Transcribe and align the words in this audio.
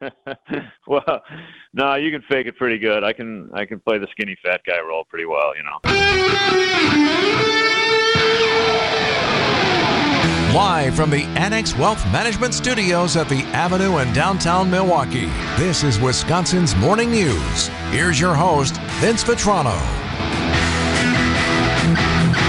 well, 0.86 1.22
no, 1.72 1.94
you 1.96 2.10
can 2.10 2.22
fake 2.22 2.46
it 2.46 2.56
pretty 2.56 2.78
good. 2.78 3.04
I 3.04 3.12
can 3.12 3.50
I 3.52 3.64
can 3.64 3.80
play 3.80 3.98
the 3.98 4.08
skinny 4.10 4.36
fat 4.42 4.62
guy 4.66 4.80
role 4.80 5.04
pretty 5.04 5.26
well, 5.26 5.52
you 5.56 5.62
know. 5.62 5.78
Live 10.54 10.96
from 10.96 11.10
the 11.10 11.22
Annex 11.36 11.76
Wealth 11.78 12.04
Management 12.06 12.54
Studios 12.54 13.16
at 13.16 13.28
the 13.28 13.42
Avenue 13.52 13.98
in 13.98 14.12
downtown 14.12 14.68
Milwaukee, 14.68 15.26
this 15.56 15.84
is 15.84 16.00
Wisconsin's 16.00 16.74
Morning 16.74 17.10
News. 17.12 17.68
Here's 17.90 18.18
your 18.18 18.34
host, 18.34 18.80
Vince 18.98 19.22
Vitrano. 19.22 20.09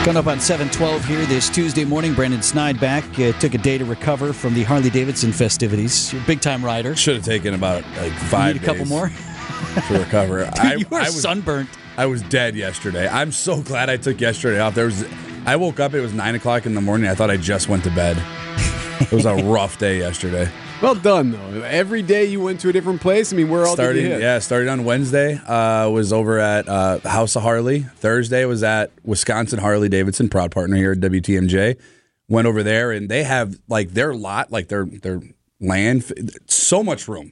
Coming 0.03 0.17
up 0.17 0.25
on 0.25 0.39
712 0.39 1.05
here 1.05 1.23
this 1.27 1.47
Tuesday 1.47 1.85
morning, 1.85 2.15
Brandon 2.15 2.41
Snide 2.41 2.79
back. 2.79 3.03
Uh, 3.19 3.33
took 3.33 3.53
a 3.53 3.59
day 3.59 3.77
to 3.77 3.85
recover 3.85 4.33
from 4.33 4.55
the 4.55 4.63
Harley 4.63 4.89
Davidson 4.89 5.31
festivities. 5.31 6.11
You're 6.11 6.23
a 6.23 6.25
big 6.25 6.41
time 6.41 6.65
rider. 6.65 6.95
Should 6.95 7.17
have 7.17 7.23
taken 7.23 7.53
about 7.53 7.83
like 7.97 8.11
five. 8.13 8.55
Need 8.55 8.63
a 8.63 8.65
couple 8.65 8.85
more? 8.85 9.09
to 9.09 9.99
recover. 9.99 10.45
Dude, 10.55 10.59
I, 10.59 10.73
you 10.73 10.87
were 10.89 10.97
I 10.97 11.03
was, 11.03 11.21
sunburnt. 11.21 11.69
I 11.97 12.07
was 12.07 12.23
dead 12.23 12.55
yesterday. 12.55 13.07
I'm 13.07 13.31
so 13.31 13.61
glad 13.61 13.91
I 13.91 13.97
took 13.97 14.19
yesterday 14.19 14.59
off. 14.59 14.73
There 14.73 14.85
was, 14.85 15.05
I 15.45 15.55
woke 15.55 15.79
up. 15.79 15.93
It 15.93 16.01
was 16.01 16.15
nine 16.15 16.33
o'clock 16.33 16.65
in 16.65 16.73
the 16.73 16.81
morning. 16.81 17.07
I 17.07 17.13
thought 17.13 17.29
I 17.29 17.37
just 17.37 17.69
went 17.69 17.83
to 17.83 17.91
bed. 17.91 18.17
It 19.01 19.11
was 19.11 19.25
a 19.25 19.35
rough 19.35 19.77
day 19.77 19.97
yesterday. 19.99 20.49
Well 20.81 20.95
done, 20.95 21.31
though. 21.31 21.61
Every 21.63 22.01
day 22.01 22.25
you 22.25 22.41
went 22.41 22.59
to 22.61 22.69
a 22.69 22.73
different 22.73 23.01
place. 23.01 23.31
I 23.31 23.35
mean, 23.35 23.49
where 23.49 23.65
all 23.65 23.75
did 23.75 23.81
starting 23.83 24.05
yeah 24.05 24.39
started 24.39 24.67
on 24.69 24.83
wednesday 24.83 25.35
uh 25.35 25.89
was 25.89 26.11
over 26.13 26.39
at 26.39 26.67
uh 26.67 26.99
house 26.99 27.35
of 27.35 27.41
harley 27.43 27.81
thursday 27.81 28.45
was 28.45 28.63
at 28.63 28.91
wisconsin 29.03 29.59
harley 29.59 29.89
davidson 29.89 30.29
proud 30.29 30.51
partner 30.51 30.75
here 30.75 30.91
at 30.93 30.99
wtmj 30.99 31.79
went 32.27 32.47
over 32.47 32.63
there 32.63 32.91
and 32.91 33.09
they 33.09 33.23
have 33.23 33.55
like 33.67 33.91
their 33.91 34.13
lot 34.13 34.51
like 34.51 34.67
their 34.69 34.85
their 34.85 35.21
land 35.59 36.03
so 36.47 36.83
much 36.83 37.07
room 37.07 37.31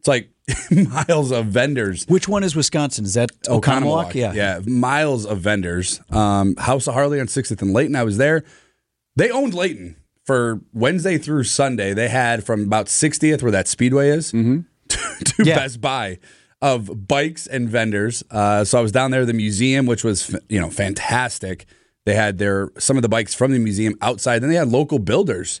it's 0.00 0.08
like 0.08 0.30
miles 0.70 1.30
of 1.30 1.46
vendors 1.46 2.06
Which 2.08 2.26
one 2.26 2.42
is 2.42 2.56
Wisconsin? 2.56 3.04
Is 3.04 3.14
that 3.14 3.30
Oconomowoc? 3.42 4.14
Yeah. 4.14 4.32
yeah 4.32 4.60
miles 4.66 5.26
of 5.26 5.40
vendors 5.40 6.00
um 6.10 6.56
house 6.56 6.86
of 6.86 6.94
harley 6.94 7.20
on 7.20 7.26
60th 7.26 7.60
and 7.62 7.72
layton 7.72 7.94
i 7.96 8.02
was 8.04 8.16
there 8.16 8.44
they 9.16 9.30
owned 9.30 9.54
layton 9.54 9.96
for 10.28 10.60
wednesday 10.74 11.16
through 11.18 11.42
sunday 11.44 11.90
they 11.94 12.08
had 12.08 12.44
from 12.44 12.58
about 12.62 12.86
60th 12.86 13.40
where 13.42 13.50
that 13.50 13.66
speedway 13.66 14.08
is 14.10 14.30
to, 14.30 14.64
to 15.24 15.44
Yeah. 15.44 15.56
best 15.56 15.80
buy 15.80 16.18
of 16.60 17.06
bikes 17.06 17.46
and 17.46 17.68
vendors. 17.68 18.22
Uh, 18.30 18.64
so 18.64 18.78
i 18.78 18.82
was 18.82 18.92
down 18.92 19.10
there 19.12 19.22
at 19.22 19.26
the 19.26 19.32
museum 19.46 19.86
which 19.86 20.02
was 20.04 20.18
you 20.48 20.60
know 20.60 20.70
fantastic. 20.70 21.66
They 22.04 22.14
had 22.14 22.38
their 22.38 22.70
some 22.78 22.96
of 22.96 23.02
the 23.02 23.08
bikes 23.08 23.32
from 23.34 23.52
the 23.52 23.58
museum 23.58 23.94
outside. 24.00 24.40
Then 24.40 24.48
they 24.50 24.56
had 24.56 24.68
local 24.68 24.98
builders 24.98 25.60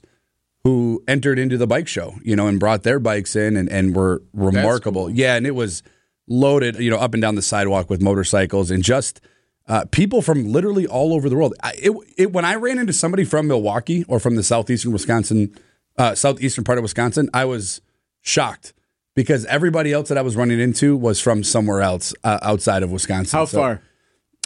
who 0.64 1.02
entered 1.06 1.38
into 1.38 1.56
the 1.56 1.66
bike 1.66 1.86
show, 1.86 2.14
you 2.22 2.34
know, 2.34 2.46
and 2.48 2.58
brought 2.58 2.82
their 2.82 2.98
bikes 2.98 3.36
in 3.36 3.56
and, 3.56 3.68
and 3.70 3.94
were 3.94 4.22
remarkable. 4.32 5.08
Yeah, 5.10 5.36
and 5.36 5.46
it 5.46 5.54
was 5.54 5.82
loaded, 6.26 6.76
you 6.80 6.90
know, 6.90 6.96
up 6.98 7.14
and 7.14 7.20
down 7.22 7.34
the 7.36 7.42
sidewalk 7.42 7.88
with 7.90 8.00
motorcycles 8.02 8.70
and 8.70 8.82
just 8.82 9.20
uh, 9.68 9.84
people 9.90 10.22
from 10.22 10.50
literally 10.50 10.86
all 10.86 11.12
over 11.12 11.28
the 11.28 11.36
world. 11.36 11.54
I, 11.62 11.74
it, 11.78 11.92
it, 12.16 12.32
when 12.32 12.44
I 12.44 12.54
ran 12.54 12.78
into 12.78 12.92
somebody 12.92 13.24
from 13.24 13.46
Milwaukee 13.46 14.04
or 14.08 14.18
from 14.18 14.34
the 14.36 14.42
southeastern 14.42 14.92
Wisconsin, 14.92 15.54
uh, 15.98 16.14
southeastern 16.14 16.64
part 16.64 16.78
of 16.78 16.82
Wisconsin, 16.82 17.28
I 17.34 17.44
was 17.44 17.80
shocked 18.22 18.72
because 19.14 19.44
everybody 19.46 19.92
else 19.92 20.08
that 20.08 20.18
I 20.18 20.22
was 20.22 20.36
running 20.36 20.58
into 20.60 20.96
was 20.96 21.20
from 21.20 21.44
somewhere 21.44 21.82
else 21.82 22.14
uh, 22.24 22.38
outside 22.42 22.82
of 22.82 22.90
Wisconsin. 22.90 23.38
How 23.38 23.44
So, 23.44 23.58
far? 23.58 23.82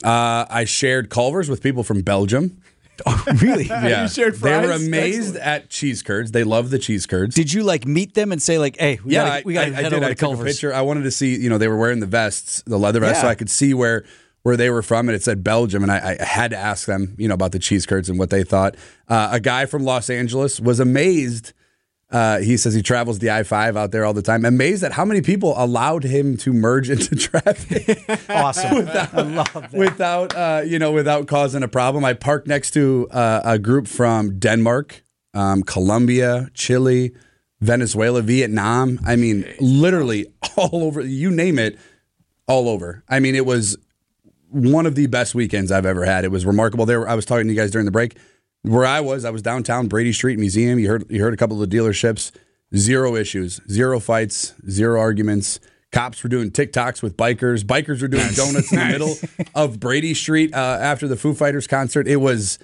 Uh, 0.05 0.47
I 0.51 0.64
shared 0.64 1.09
Culvers 1.11 1.48
with 1.48 1.62
people 1.62 1.84
from 1.84 2.03
Belgium. 2.03 2.61
really? 3.41 3.64
Yeah, 3.69 4.03
You 4.03 4.09
shared 4.09 4.34
they 4.36 4.57
were 4.61 4.67
fries? 4.69 4.86
amazed 4.86 5.36
at 5.36 5.70
cheese 5.70 6.03
curds. 6.03 6.33
They 6.33 6.45
love 6.45 6.70
the 6.70 6.79
cheese 6.79 7.07
curds. 7.07 7.34
Did 7.34 7.53
you 7.53 7.62
like 7.62 7.86
meet 7.86 8.14
them 8.14 8.33
and 8.33 8.41
say 8.42 8.59
like, 8.59 8.77
"Hey, 8.79 8.98
we 9.05 9.14
yeah, 9.14 9.25
gotta, 9.29 9.42
we 9.47 9.59
I, 9.59 9.64
gotta 9.70 9.77
I, 9.77 9.79
I 9.79 9.83
head 9.83 9.89
did. 9.91 9.97
over 9.97 10.05
I 10.05 10.09
to 10.09 10.14
took 10.14 10.23
a 10.23 10.27
Culver's"? 10.27 10.53
picture. 10.55 10.75
I 10.75 10.81
wanted 10.83 11.03
to 11.05 11.11
see, 11.11 11.36
you 11.36 11.48
know, 11.48 11.59
they 11.59 11.69
were 11.69 11.79
wearing 11.79 12.01
the 12.01 12.07
vests, 12.07 12.62
the 12.67 12.79
leather 12.79 13.01
vests, 13.01 13.23
so 13.23 13.29
I 13.29 13.34
could 13.34 13.51
see 13.51 13.73
where 13.75 14.05
where 14.43 14.57
they 14.57 14.71
were 14.71 14.83
from, 14.83 15.09
and 15.09 15.15
it 15.17 15.23
said 15.23 15.45
Belgium, 15.45 15.83
and 15.83 15.93
I, 15.93 16.17
I 16.21 16.25
had 16.25 16.51
to 16.51 16.57
ask 16.57 16.87
them, 16.87 17.15
you 17.19 17.29
know, 17.29 17.35
about 17.35 17.53
the 17.53 17.58
cheese 17.58 17.86
curds 17.86 18.08
and 18.08 18.19
what 18.19 18.30
they 18.30 18.42
thought. 18.42 18.75
Uh, 19.08 19.29
a 19.33 19.41
guy 19.41 19.67
from 19.67 19.85
Los 19.85 20.11
Angeles 20.11 20.58
was 20.61 20.80
amazed. 20.80 21.53
Uh, 22.11 22.41
he 22.41 22.58
says 22.58 22.75
he 22.75 22.83
travels 22.83 23.20
the 23.20 23.30
I 23.30 23.42
five 23.42 23.75
out 23.75 23.91
there 23.91 24.05
all 24.05 24.13
the 24.13 24.20
time. 24.20 24.45
Amazed 24.45 24.85
at 24.85 24.92
how 24.92 25.05
many 25.05 25.23
people 25.23 25.55
allowed 25.57 26.05
him 26.05 26.36
to 26.39 26.53
merge 26.53 26.91
into 26.91 27.17
traffic 27.29 28.05
Awesome. 28.29 28.86
I 28.89 29.23
love 29.23 29.53
that. 29.55 29.73
without, 29.73 30.36
uh, 30.36 30.63
you 30.67 30.79
know, 30.79 30.92
without 30.92 31.27
causing 31.27 31.63
a 31.63 31.69
problem. 31.69 32.05
I 32.05 32.13
parked 32.13 32.47
next 32.47 32.73
to 32.73 33.09
uh, 33.13 33.41
a 33.45 33.59
group 33.59 33.89
from 33.89 34.39
Denmark, 34.39 35.05
um, 35.33 35.63
Colombia, 35.63 36.51
Chile, 36.53 37.13
Venezuela, 37.63 38.20
Vietnam. 38.20 39.01
I 39.07 39.17
mean, 39.17 39.47
literally 39.59 40.27
all 40.57 40.83
over. 40.85 41.01
You 41.01 41.30
name 41.30 41.59
it, 41.59 41.79
all 42.47 42.69
over. 42.69 43.05
I 43.09 43.20
mean, 43.20 43.35
it 43.35 43.47
was 43.47 43.79
one 44.52 44.86
of 44.86 44.95
the 44.95 45.07
best 45.07 45.35
weekends 45.35 45.73
I've 45.73 45.86
ever 45.86 46.05
had. 46.05 46.24
It 46.24 46.30
was 46.30 46.46
remarkable. 46.46 46.86
There, 46.86 47.08
I 47.08 47.14
was 47.14 47.24
talking 47.24 47.46
to 47.46 47.52
you 47.52 47.58
guys 47.58 47.70
during 47.70 47.86
the 47.86 47.90
break. 47.90 48.17
Where 48.63 48.86
I 48.86 49.01
was, 49.01 49.24
I 49.24 49.30
was 49.30 49.42
downtown 49.42 49.89
Brady 49.89 50.13
Street 50.13 50.39
Museum. 50.39 50.79
You 50.79 50.89
heard, 50.89 51.11
you 51.11 51.20
heard 51.20 51.35
a 51.35 51.36
couple 51.36 51.61
of 51.61 51.68
the 51.68 51.77
dealerships. 51.77 52.30
Zero 52.74 53.17
issues, 53.17 53.61
zero 53.68 54.01
fights, 54.01 54.55
zero 54.70 54.98
arguments. 55.01 55.61
Cops 55.91 56.23
were 56.23 56.30
doing 56.30 56.51
TikToks 56.51 57.02
with 57.02 57.18
bikers. 57.18 57.64
Bikers 57.64 58.01
were 58.01 58.08
doing 58.08 58.33
donuts 58.33 58.73
in 58.73 58.79
the 58.79 58.85
middle 58.86 59.14
of 59.55 59.79
Brady 59.79 60.14
Street 60.14 60.55
uh, 60.55 60.79
after 60.80 61.07
the 61.07 61.17
Foo 61.17 61.35
Fighters 61.35 61.67
concert. 61.67 62.08
It 62.08 62.17
was 62.17 62.58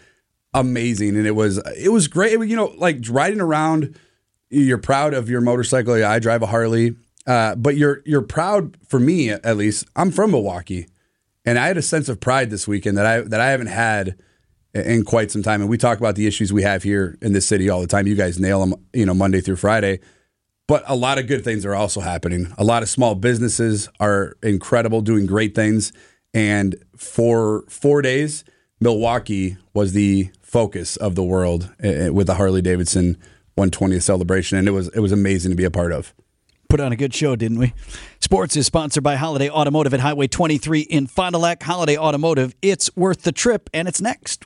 amazing, 0.54 1.16
and 1.16 1.26
it 1.26 1.32
was 1.32 1.58
it 1.76 1.92
was 1.92 2.08
great. 2.08 2.32
It 2.32 2.48
you 2.48 2.56
know, 2.56 2.72
like 2.78 3.04
riding 3.10 3.40
around. 3.40 3.98
You're 4.50 4.78
proud 4.78 5.12
of 5.12 5.28
your 5.28 5.42
motorcycle. 5.42 5.98
Yeah, 5.98 6.10
I 6.10 6.20
drive 6.20 6.40
a 6.40 6.46
Harley, 6.46 6.96
uh, 7.26 7.54
but 7.56 7.76
you're 7.76 8.00
you're 8.06 8.22
proud 8.22 8.78
for 8.86 8.98
me 8.98 9.28
at 9.28 9.56
least. 9.58 9.84
I'm 9.94 10.10
from 10.10 10.30
Milwaukee, 10.30 10.86
and 11.48 11.58
I 11.58 11.66
had 11.66 11.78
a 11.78 11.82
sense 11.82 12.08
of 12.08 12.20
pride 12.20 12.50
this 12.50 12.68
weekend 12.68 12.98
that 12.98 13.06
I 13.06 13.20
that 13.22 13.40
I 13.40 13.50
haven't 13.50 13.68
had 13.68 14.16
in 14.74 15.04
quite 15.04 15.30
some 15.30 15.42
time. 15.42 15.60
And 15.60 15.70
we 15.70 15.78
talk 15.78 15.98
about 15.98 16.14
the 16.14 16.26
issues 16.26 16.52
we 16.52 16.62
have 16.62 16.82
here 16.82 17.16
in 17.22 17.32
this 17.32 17.46
city 17.46 17.68
all 17.70 17.80
the 17.80 17.86
time. 17.86 18.06
You 18.06 18.14
guys 18.14 18.38
nail 18.38 18.60
them, 18.60 18.74
you 18.92 19.06
know, 19.06 19.14
Monday 19.14 19.40
through 19.40 19.56
Friday. 19.56 20.00
But 20.66 20.84
a 20.86 20.94
lot 20.94 21.18
of 21.18 21.26
good 21.26 21.44
things 21.44 21.64
are 21.64 21.74
also 21.74 22.00
happening. 22.00 22.52
A 22.58 22.64
lot 22.64 22.82
of 22.82 22.90
small 22.90 23.14
businesses 23.14 23.88
are 23.98 24.36
incredible, 24.42 25.00
doing 25.00 25.24
great 25.24 25.54
things. 25.54 25.94
And 26.34 26.76
for 26.94 27.64
four 27.70 28.02
days, 28.02 28.44
Milwaukee 28.78 29.56
was 29.72 29.92
the 29.92 30.30
focus 30.42 30.96
of 30.96 31.14
the 31.14 31.24
world 31.24 31.70
with 31.80 32.26
the 32.26 32.34
Harley 32.34 32.60
Davidson 32.60 33.16
120th 33.56 34.02
celebration, 34.02 34.58
and 34.58 34.68
it 34.68 34.72
was 34.72 34.88
it 34.88 35.00
was 35.00 35.12
amazing 35.12 35.50
to 35.50 35.56
be 35.56 35.64
a 35.64 35.70
part 35.70 35.92
of. 35.92 36.14
Put 36.68 36.80
on 36.80 36.92
a 36.92 36.96
good 36.96 37.14
show, 37.14 37.34
didn't 37.34 37.58
we? 37.58 37.72
Sports 38.28 38.56
is 38.58 38.66
sponsored 38.66 39.02
by 39.02 39.16
Holiday 39.16 39.48
Automotive 39.48 39.94
at 39.94 40.00
Highway 40.00 40.26
23 40.26 40.82
in 40.82 41.06
Fond 41.06 41.32
du 41.32 41.38
Lac. 41.38 41.62
Holiday 41.62 41.96
Automotive, 41.96 42.54
it's 42.60 42.94
worth 42.94 43.22
the 43.22 43.32
trip, 43.32 43.70
and 43.72 43.88
it's 43.88 44.02
next. 44.02 44.44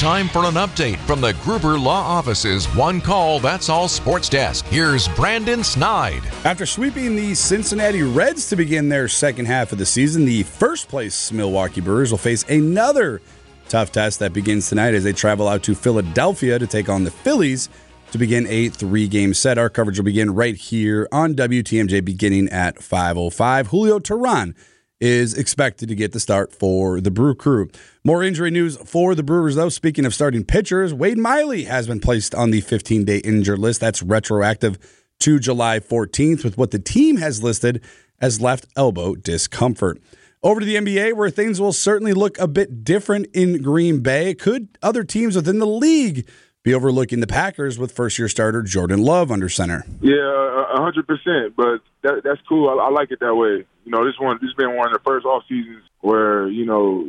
Time 0.00 0.26
for 0.26 0.46
an 0.46 0.54
update 0.54 0.96
from 1.06 1.20
the 1.20 1.32
Gruber 1.44 1.78
Law 1.78 2.00
Office's 2.02 2.66
One 2.74 3.00
Call 3.00 3.38
That's 3.38 3.68
All 3.68 3.86
Sports 3.86 4.28
Desk. 4.28 4.64
Here's 4.64 5.06
Brandon 5.10 5.62
Snide. 5.62 6.24
After 6.44 6.66
sweeping 6.66 7.14
the 7.14 7.36
Cincinnati 7.36 8.02
Reds 8.02 8.48
to 8.48 8.56
begin 8.56 8.88
their 8.88 9.06
second 9.06 9.46
half 9.46 9.70
of 9.70 9.78
the 9.78 9.86
season, 9.86 10.24
the 10.24 10.42
first 10.42 10.88
place 10.88 11.30
Milwaukee 11.30 11.80
Brewers 11.80 12.10
will 12.10 12.18
face 12.18 12.42
another 12.48 13.22
tough 13.68 13.92
test 13.92 14.18
that 14.18 14.32
begins 14.32 14.68
tonight 14.68 14.94
as 14.94 15.04
they 15.04 15.12
travel 15.12 15.46
out 15.46 15.62
to 15.62 15.76
Philadelphia 15.76 16.58
to 16.58 16.66
take 16.66 16.88
on 16.88 17.04
the 17.04 17.12
Phillies 17.12 17.68
to 18.12 18.18
begin 18.18 18.46
a 18.48 18.68
three 18.68 19.06
game 19.06 19.34
set. 19.34 19.58
Our 19.58 19.70
coverage 19.70 19.98
will 19.98 20.04
begin 20.04 20.34
right 20.34 20.56
here 20.56 21.08
on 21.12 21.34
WTMJ 21.34 22.04
beginning 22.04 22.48
at 22.48 22.76
5.05. 22.76 23.68
Julio 23.68 23.98
Teheran 23.98 24.54
is 25.00 25.32
expected 25.34 25.88
to 25.88 25.94
get 25.94 26.12
the 26.12 26.20
start 26.20 26.52
for 26.52 27.00
the 27.00 27.10
Brew 27.10 27.34
Crew. 27.34 27.70
More 28.04 28.22
injury 28.22 28.50
news 28.50 28.76
for 28.78 29.14
the 29.14 29.22
Brewers, 29.22 29.54
though. 29.54 29.68
Speaking 29.68 30.04
of 30.04 30.14
starting 30.14 30.44
pitchers, 30.44 30.92
Wade 30.92 31.18
Miley 31.18 31.64
has 31.64 31.86
been 31.86 32.00
placed 32.00 32.34
on 32.34 32.50
the 32.50 32.60
15 32.60 33.04
day 33.04 33.18
injured 33.18 33.58
list. 33.58 33.80
That's 33.80 34.02
retroactive 34.02 34.78
to 35.20 35.38
July 35.38 35.78
14th, 35.78 36.44
with 36.44 36.58
what 36.58 36.72
the 36.72 36.78
team 36.78 37.18
has 37.18 37.42
listed 37.42 37.82
as 38.20 38.40
left 38.40 38.66
elbow 38.76 39.14
discomfort. 39.14 40.00
Over 40.42 40.60
to 40.60 40.66
the 40.66 40.76
NBA, 40.76 41.14
where 41.14 41.30
things 41.30 41.60
will 41.60 41.72
certainly 41.72 42.14
look 42.14 42.38
a 42.38 42.48
bit 42.48 42.82
different 42.82 43.26
in 43.34 43.62
Green 43.62 44.00
Bay. 44.00 44.34
Could 44.34 44.68
other 44.82 45.04
teams 45.04 45.36
within 45.36 45.58
the 45.58 45.66
league 45.66 46.26
be 46.62 46.74
overlooking 46.74 47.20
the 47.20 47.26
Packers 47.26 47.78
with 47.78 47.92
first 47.92 48.18
year 48.18 48.28
starter 48.28 48.62
Jordan 48.62 49.00
Love 49.02 49.30
under 49.30 49.48
center? 49.48 49.84
Yeah, 50.00 50.64
hundred 50.68 51.06
percent. 51.06 51.56
But 51.56 51.80
that, 52.02 52.22
that's 52.24 52.40
cool. 52.48 52.68
I, 52.68 52.84
I 52.84 52.90
like 52.90 53.10
it 53.10 53.20
that 53.20 53.34
way. 53.34 53.64
You 53.84 53.90
know, 53.90 54.04
this 54.04 54.14
one, 54.18 54.38
this 54.40 54.48
has 54.48 54.54
been 54.54 54.76
one 54.76 54.88
of 54.88 54.92
the 54.92 55.00
first 55.04 55.24
off 55.24 55.42
seasons 55.48 55.84
where 56.00 56.48
you 56.48 56.66
know 56.66 57.06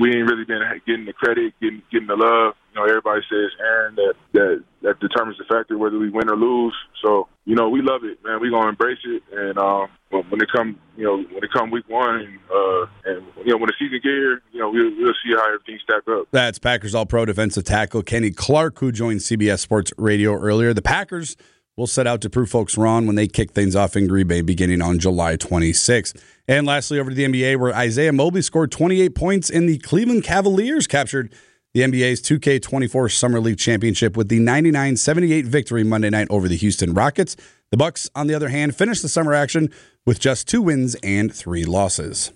we 0.00 0.16
ain't 0.16 0.28
really 0.28 0.44
been 0.44 0.62
getting 0.86 1.04
the 1.04 1.12
credit, 1.12 1.54
getting 1.60 1.82
getting 1.92 2.08
the 2.08 2.16
love. 2.16 2.54
You 2.72 2.80
know, 2.80 2.86
everybody 2.86 3.20
says 3.28 3.50
Aaron 3.60 3.94
that 3.96 4.14
that 4.32 4.64
that 4.82 5.00
determines 5.00 5.38
the 5.38 5.44
factor 5.44 5.76
whether 5.76 5.98
we 5.98 6.10
win 6.10 6.30
or 6.30 6.36
lose. 6.36 6.74
So 7.04 7.28
you 7.46 7.54
know, 7.54 7.68
we 7.68 7.80
love 7.80 8.02
it, 8.02 8.18
man. 8.24 8.40
We 8.40 8.50
gonna 8.50 8.68
embrace 8.68 8.98
it, 9.04 9.22
and 9.32 9.56
um, 9.56 9.88
when 10.10 10.42
it 10.42 10.48
come, 10.54 10.78
you 10.96 11.04
know, 11.04 11.16
when 11.16 11.44
it 11.44 11.50
come 11.52 11.70
week 11.70 11.88
one, 11.88 12.38
uh, 12.52 12.86
and 13.04 13.24
you 13.44 13.52
know, 13.52 13.56
when 13.56 13.68
the 13.68 13.74
season 13.78 14.00
get 14.02 14.10
here, 14.10 14.42
you 14.52 14.58
know, 14.58 14.68
we'll 14.68 14.90
we'll 14.98 15.14
see 15.24 15.32
how 15.32 15.46
everything 15.46 15.78
stack 15.84 16.02
up. 16.08 16.26
That's 16.32 16.58
Packers 16.58 16.92
All 16.94 17.06
Pro 17.06 17.24
defensive 17.24 17.62
tackle 17.62 18.02
Kenny 18.02 18.32
Clark, 18.32 18.80
who 18.80 18.90
joined 18.90 19.20
CBS 19.20 19.60
Sports 19.60 19.92
Radio 19.96 20.34
earlier. 20.34 20.74
The 20.74 20.82
Packers 20.82 21.36
will 21.76 21.86
set 21.86 22.06
out 22.06 22.20
to 22.22 22.30
prove 22.30 22.50
folks 22.50 22.76
wrong 22.76 23.06
when 23.06 23.14
they 23.14 23.28
kick 23.28 23.52
things 23.52 23.76
off 23.76 23.94
in 23.96 24.08
Green 24.08 24.26
Bay 24.26 24.40
beginning 24.40 24.82
on 24.82 24.98
July 24.98 25.36
26th. 25.36 26.20
And 26.48 26.66
lastly, 26.66 26.98
over 26.98 27.10
to 27.10 27.16
the 27.16 27.24
NBA, 27.24 27.60
where 27.60 27.72
Isaiah 27.72 28.12
Mobley 28.12 28.42
scored 28.42 28.72
28 28.72 29.14
points 29.14 29.50
in 29.50 29.66
the 29.66 29.78
Cleveland 29.78 30.24
Cavaliers 30.24 30.88
captured 30.88 31.32
the 31.76 31.82
NBA's 31.82 32.22
2K24 32.22 33.12
Summer 33.12 33.38
League 33.38 33.58
Championship 33.58 34.16
with 34.16 34.30
the 34.30 34.40
99-78 34.40 35.44
victory 35.44 35.84
Monday 35.84 36.08
night 36.08 36.26
over 36.30 36.48
the 36.48 36.56
Houston 36.56 36.94
Rockets. 36.94 37.36
The 37.70 37.76
Bucks, 37.76 38.08
on 38.14 38.28
the 38.28 38.34
other 38.34 38.48
hand, 38.48 38.74
finished 38.74 39.02
the 39.02 39.10
summer 39.10 39.34
action 39.34 39.70
with 40.06 40.18
just 40.18 40.48
two 40.48 40.62
wins 40.62 40.94
and 41.02 41.34
three 41.34 41.66
losses. 41.66 42.32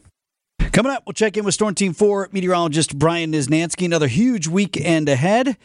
Coming 0.72 0.92
up, 0.92 1.04
we'll 1.06 1.14
check 1.14 1.38
in 1.38 1.46
with 1.46 1.54
Storm 1.54 1.74
Team 1.74 1.94
4 1.94 2.28
meteorologist 2.32 2.98
Brian 2.98 3.32
Niznansky. 3.32 3.86
Another 3.86 4.08
huge 4.08 4.46
weekend 4.46 5.08
ahead. 5.08 5.56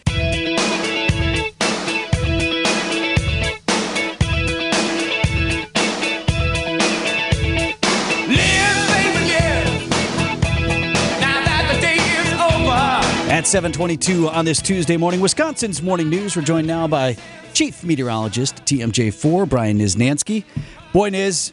At 13.45 13.49
722 13.49 14.27
on 14.27 14.43
this 14.43 14.59
Tuesday 14.59 14.97
morning, 14.97 15.19
Wisconsin's 15.19 15.79
Morning 15.83 16.09
News. 16.09 16.35
We're 16.35 16.41
joined 16.41 16.65
now 16.65 16.87
by 16.87 17.15
Chief 17.53 17.83
Meteorologist, 17.83 18.65
TMJ4, 18.65 19.47
Brian 19.47 19.77
Niznansky. 19.77 20.45
Boy, 20.91 21.11
Niz, 21.11 21.51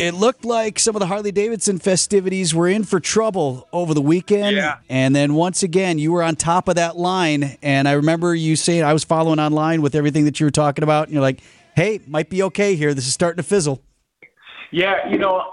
it 0.00 0.14
looked 0.14 0.44
like 0.44 0.80
some 0.80 0.96
of 0.96 1.00
the 1.00 1.06
Harley 1.06 1.30
Davidson 1.30 1.78
festivities 1.78 2.56
were 2.56 2.66
in 2.66 2.82
for 2.82 2.98
trouble 2.98 3.68
over 3.72 3.94
the 3.94 4.02
weekend. 4.02 4.56
Yeah. 4.56 4.78
And 4.88 5.14
then 5.14 5.34
once 5.34 5.62
again, 5.62 6.00
you 6.00 6.10
were 6.10 6.24
on 6.24 6.34
top 6.34 6.66
of 6.66 6.74
that 6.74 6.96
line. 6.96 7.56
And 7.62 7.86
I 7.86 7.92
remember 7.92 8.34
you 8.34 8.56
saying, 8.56 8.82
I 8.82 8.92
was 8.92 9.04
following 9.04 9.38
online 9.38 9.80
with 9.80 9.94
everything 9.94 10.24
that 10.24 10.40
you 10.40 10.46
were 10.46 10.50
talking 10.50 10.82
about. 10.82 11.04
And 11.04 11.12
you're 11.12 11.22
like, 11.22 11.40
hey, 11.76 12.00
might 12.08 12.30
be 12.30 12.42
okay 12.42 12.74
here. 12.74 12.94
This 12.94 13.06
is 13.06 13.14
starting 13.14 13.36
to 13.36 13.48
fizzle. 13.48 13.80
Yeah, 14.72 15.08
you 15.08 15.18
know, 15.18 15.52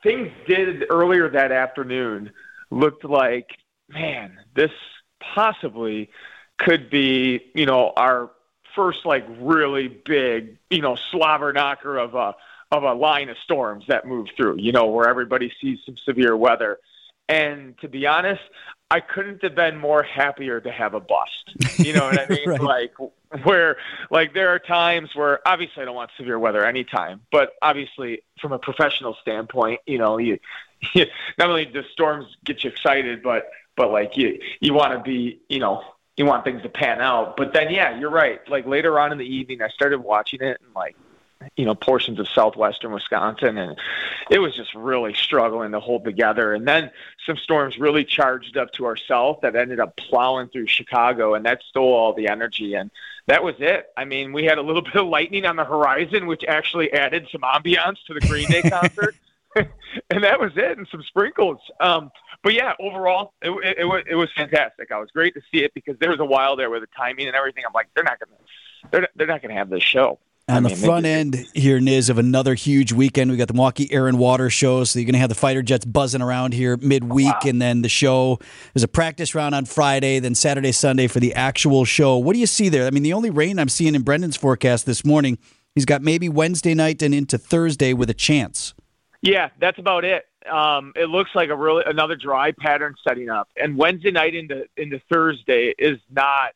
things 0.00 0.28
did 0.46 0.84
earlier 0.90 1.28
that 1.28 1.50
afternoon 1.50 2.30
looked 2.70 3.04
like, 3.04 3.48
man, 3.88 4.38
this 4.54 4.70
possibly 5.34 6.10
could 6.58 6.90
be, 6.90 7.40
you 7.54 7.66
know, 7.66 7.92
our 7.96 8.30
first 8.74 9.04
like 9.04 9.26
really 9.40 9.88
big, 9.88 10.58
you 10.70 10.80
know, 10.80 10.96
slobber 11.10 11.52
knocker 11.52 11.96
of 11.96 12.14
a 12.14 12.34
of 12.70 12.82
a 12.82 12.92
line 12.92 13.30
of 13.30 13.38
storms 13.38 13.84
that 13.88 14.06
move 14.06 14.28
through, 14.36 14.56
you 14.58 14.72
know, 14.72 14.86
where 14.86 15.08
everybody 15.08 15.50
sees 15.60 15.78
some 15.86 15.96
severe 15.96 16.36
weather. 16.36 16.78
And 17.28 17.78
to 17.78 17.88
be 17.88 18.06
honest, 18.06 18.42
I 18.90 19.00
couldn't 19.00 19.42
have 19.42 19.54
been 19.54 19.76
more 19.76 20.02
happier 20.02 20.60
to 20.60 20.70
have 20.70 20.94
a 20.94 21.00
bust. 21.00 21.78
You 21.78 21.92
know 21.92 22.04
what 22.04 22.20
I 22.20 22.26
mean? 22.34 22.48
Right. 22.48 22.60
Like 22.60 22.92
where 23.42 23.76
like 24.10 24.32
there 24.32 24.48
are 24.54 24.58
times 24.58 25.14
where 25.14 25.46
obviously 25.46 25.82
I 25.82 25.84
don't 25.84 25.94
want 25.94 26.10
severe 26.16 26.38
weather 26.38 26.64
anytime, 26.64 27.20
but 27.30 27.52
obviously 27.60 28.22
from 28.40 28.52
a 28.52 28.58
professional 28.58 29.16
standpoint, 29.20 29.80
you 29.86 29.98
know, 29.98 30.18
you, 30.18 30.38
you 30.94 31.06
not 31.38 31.50
only 31.50 31.66
do 31.66 31.82
storms 31.92 32.26
get 32.44 32.64
you 32.64 32.70
excited, 32.70 33.22
but 33.22 33.50
but 33.78 33.90
like 33.92 34.16
you 34.16 34.38
you 34.60 34.74
want 34.74 34.92
to 34.92 34.98
be, 34.98 35.40
you 35.48 35.60
know, 35.60 35.82
you 36.18 36.26
want 36.26 36.44
things 36.44 36.60
to 36.62 36.68
pan 36.68 37.00
out. 37.00 37.38
But 37.38 37.54
then 37.54 37.70
yeah, 37.70 37.98
you're 37.98 38.10
right. 38.10 38.40
Like 38.50 38.66
later 38.66 38.98
on 38.98 39.12
in 39.12 39.18
the 39.18 39.24
evening 39.24 39.62
I 39.62 39.68
started 39.68 40.00
watching 40.00 40.42
it 40.42 40.60
and 40.62 40.74
like 40.74 40.96
you 41.56 41.64
know 41.64 41.76
portions 41.76 42.18
of 42.18 42.28
southwestern 42.28 42.92
Wisconsin, 42.92 43.56
and 43.56 43.78
it 44.30 44.40
was 44.40 44.54
just 44.54 44.74
really 44.74 45.14
struggling 45.14 45.70
to 45.72 45.80
hold 45.80 46.04
together. 46.04 46.52
And 46.52 46.66
then 46.66 46.90
some 47.24 47.36
storms 47.36 47.78
really 47.78 48.04
charged 48.04 48.56
up 48.56 48.72
to 48.72 48.84
our 48.84 48.96
south 48.96 49.38
that 49.42 49.54
ended 49.54 49.78
up 49.78 49.96
plowing 49.96 50.48
through 50.48 50.66
Chicago, 50.66 51.34
and 51.34 51.46
that 51.46 51.62
stole 51.68 51.94
all 51.94 52.12
the 52.12 52.28
energy. 52.28 52.74
And 52.74 52.90
that 53.26 53.44
was 53.44 53.54
it. 53.60 53.86
I 53.96 54.04
mean, 54.04 54.32
we 54.32 54.44
had 54.44 54.58
a 54.58 54.62
little 54.62 54.82
bit 54.90 54.96
of 54.96 55.06
lightning 55.06 55.46
on 55.46 55.54
the 55.54 55.64
horizon, 55.64 56.26
which 56.26 56.44
actually 56.48 56.92
added 56.92 57.28
some 57.30 57.42
ambiance 57.42 57.98
to 58.08 58.14
the 58.14 58.20
Green 58.20 58.48
Day 58.48 58.62
concert. 58.62 59.14
and 60.10 60.24
that 60.24 60.40
was 60.40 60.52
it, 60.56 60.78
and 60.78 60.86
some 60.90 61.02
sprinkles. 61.02 61.58
Um, 61.80 62.10
but 62.42 62.54
yeah, 62.54 62.72
overall, 62.80 63.32
it, 63.42 63.50
it, 63.50 63.78
it, 63.80 63.84
was, 63.84 64.02
it 64.08 64.14
was 64.14 64.28
fantastic. 64.36 64.92
I 64.92 64.98
was 64.98 65.10
great 65.12 65.34
to 65.34 65.40
see 65.52 65.64
it 65.64 65.72
because 65.74 65.96
there 65.98 66.10
was 66.10 66.20
a 66.20 66.24
while 66.24 66.56
there 66.56 66.70
with 66.70 66.82
the 66.82 66.88
timing 66.96 67.26
and 67.26 67.36
everything. 67.36 67.64
I'm 67.66 67.72
like, 67.72 67.88
they're 67.94 68.04
not 68.04 68.18
gonna, 68.20 68.38
they're 68.90 69.08
they're 69.16 69.26
not 69.26 69.42
gonna 69.42 69.54
have 69.54 69.70
this 69.70 69.82
show. 69.82 70.18
On 70.48 70.56
I 70.56 70.60
the 70.60 70.68
mean, 70.68 70.80
they 70.80 70.86
front 70.86 71.04
just- 71.04 71.44
end 71.44 71.46
here, 71.52 71.78
Niz, 71.78 72.08
of 72.08 72.16
another 72.16 72.54
huge 72.54 72.90
weekend, 72.90 73.30
we 73.30 73.36
got 73.36 73.48
the 73.48 73.54
Milwaukee 73.54 73.92
Air 73.92 74.08
and 74.08 74.18
Water 74.18 74.48
show. 74.48 74.82
So 74.84 74.98
you're 74.98 75.04
going 75.04 75.12
to 75.12 75.18
have 75.18 75.28
the 75.28 75.34
fighter 75.34 75.60
jets 75.60 75.84
buzzing 75.84 76.22
around 76.22 76.54
here 76.54 76.78
midweek, 76.78 77.44
and 77.44 77.60
then 77.60 77.82
the 77.82 77.90
show. 77.90 78.38
There's 78.72 78.82
a 78.82 78.88
practice 78.88 79.34
round 79.34 79.54
on 79.54 79.66
Friday, 79.66 80.20
then 80.20 80.34
Saturday, 80.34 80.72
Sunday 80.72 81.06
for 81.06 81.20
the 81.20 81.34
actual 81.34 81.84
show. 81.84 82.16
What 82.16 82.32
do 82.32 82.38
you 82.38 82.46
see 82.46 82.70
there? 82.70 82.86
I 82.86 82.90
mean, 82.90 83.02
the 83.02 83.12
only 83.12 83.28
rain 83.28 83.58
I'm 83.58 83.68
seeing 83.68 83.94
in 83.94 84.00
Brendan's 84.00 84.38
forecast 84.38 84.86
this 84.86 85.04
morning, 85.04 85.36
he's 85.74 85.84
got 85.84 86.00
maybe 86.00 86.30
Wednesday 86.30 86.72
night 86.72 87.02
and 87.02 87.12
into 87.12 87.36
Thursday 87.36 87.92
with 87.92 88.08
a 88.08 88.14
chance. 88.14 88.72
Yeah, 89.20 89.50
that's 89.58 89.78
about 89.78 90.04
it. 90.04 90.26
Um, 90.48 90.92
it 90.94 91.06
looks 91.06 91.30
like 91.34 91.50
a 91.50 91.56
really 91.56 91.82
another 91.86 92.16
dry 92.16 92.52
pattern 92.52 92.94
setting 93.06 93.28
up, 93.28 93.48
and 93.60 93.76
Wednesday 93.76 94.10
night 94.10 94.34
into 94.34 94.66
into 94.76 95.00
Thursday 95.10 95.74
is 95.76 95.98
not 96.10 96.52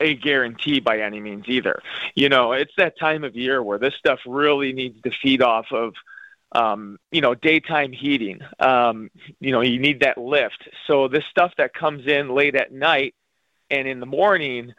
a 0.00 0.14
guarantee 0.14 0.80
by 0.80 1.00
any 1.00 1.20
means 1.20 1.44
either. 1.46 1.82
You 2.14 2.28
know, 2.28 2.52
it's 2.52 2.72
that 2.78 2.98
time 2.98 3.24
of 3.24 3.36
year 3.36 3.62
where 3.62 3.78
this 3.78 3.94
stuff 3.94 4.20
really 4.26 4.72
needs 4.72 5.00
to 5.02 5.10
feed 5.22 5.42
off 5.42 5.66
of, 5.72 5.94
um, 6.52 6.98
you 7.12 7.20
know, 7.20 7.34
daytime 7.34 7.92
heating. 7.92 8.40
Um, 8.58 9.10
you 9.40 9.52
know, 9.52 9.60
you 9.60 9.78
need 9.78 10.00
that 10.00 10.16
lift. 10.16 10.68
So 10.86 11.08
this 11.08 11.24
stuff 11.30 11.52
that 11.58 11.74
comes 11.74 12.06
in 12.06 12.30
late 12.30 12.54
at 12.54 12.72
night 12.72 13.14
and 13.70 13.86
in 13.86 14.00
the 14.00 14.06
morning 14.06 14.72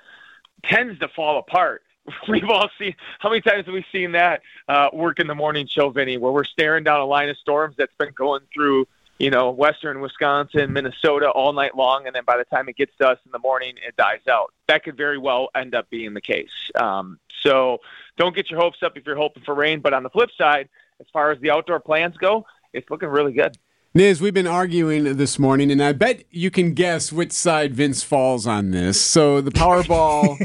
tends 0.64 1.00
to 1.00 1.08
fall 1.08 1.38
apart. 1.38 1.84
We've 2.30 2.50
all 2.50 2.70
seen 2.80 2.96
how 3.20 3.30
many 3.30 3.42
times 3.42 3.66
have 3.66 3.74
we 3.74 3.86
seen 3.92 4.14
that 4.14 4.42
uh, 4.68 4.90
work 4.94 5.20
in 5.20 5.28
the 5.28 5.36
morning 5.36 5.68
show, 5.68 5.90
Vinny, 5.90 6.18
where 6.18 6.32
we're 6.32 6.44
staring 6.44 6.84
down 6.84 7.00
a 7.00 7.06
line 7.06 7.30
of 7.30 7.38
storms 7.38 7.76
that's 7.78 7.94
been 8.00 8.12
going 8.16 8.42
through, 8.54 8.88
you 9.20 9.30
know, 9.30 9.52
western 9.52 10.02
Wisconsin, 10.02 10.74
Minnesota 10.74 11.30
all 11.30 11.54
night 11.54 11.76
long, 11.76 12.08
and 12.08 12.16
then 12.16 12.24
by 12.26 12.38
the 12.38 12.46
time 12.46 12.68
it 12.70 12.76
gets 12.76 12.92
to 13.00 13.08
us 13.08 13.20
in 13.26 13.32
the 13.32 13.40
morning, 13.40 13.76
it 13.88 13.96
dies 13.96 14.28
out. 14.30 14.54
That 14.68 14.84
could 14.84 14.98
very 14.98 15.18
well 15.18 15.50
end 15.56 15.76
up 15.76 15.90
being 15.90 16.14
the 16.14 16.22
case. 16.22 16.50
Um, 16.76 17.20
so 17.44 17.80
don't 18.18 18.36
get 18.36 18.50
your 18.50 18.60
hopes 18.60 18.80
up 18.84 18.98
if 18.98 19.06
you're 19.06 19.16
hoping 19.16 19.44
for 19.44 19.56
rain. 19.56 19.80
But 19.80 19.94
on 19.94 20.04
the 20.04 20.10
flip 20.10 20.30
side, 20.38 20.70
as 21.00 21.08
far 21.12 21.32
as 21.32 21.40
the 21.42 21.52
outdoor 21.52 21.80
plans 21.80 22.16
go, 22.18 22.46
it's 22.74 22.90
looking 22.90 23.10
really 23.10 23.34
good. 23.34 23.58
Niz, 23.94 24.22
we've 24.22 24.34
been 24.34 24.48
arguing 24.48 25.18
this 25.18 25.38
morning, 25.38 25.70
and 25.70 25.84
I 25.84 25.92
bet 25.92 26.24
you 26.32 26.50
can 26.50 26.74
guess 26.74 27.12
which 27.12 27.34
side 27.34 27.76
Vince 27.76 28.04
falls 28.04 28.48
on 28.48 28.72
this. 28.72 29.02
So 29.02 29.42
the 29.42 29.52
Powerball, 29.52 30.38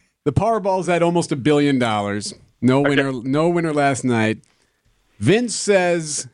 the 0.24 0.32
Powerball's 0.32 0.88
at 0.88 1.02
almost 1.02 1.32
a 1.32 1.36
billion 1.36 1.78
dollars. 1.78 2.34
No 2.60 2.80
winner, 2.80 3.12
no 3.12 3.48
winner 3.48 3.72
last 3.72 4.04
night. 4.04 4.42
Vince 5.18 5.54
says 5.54 6.28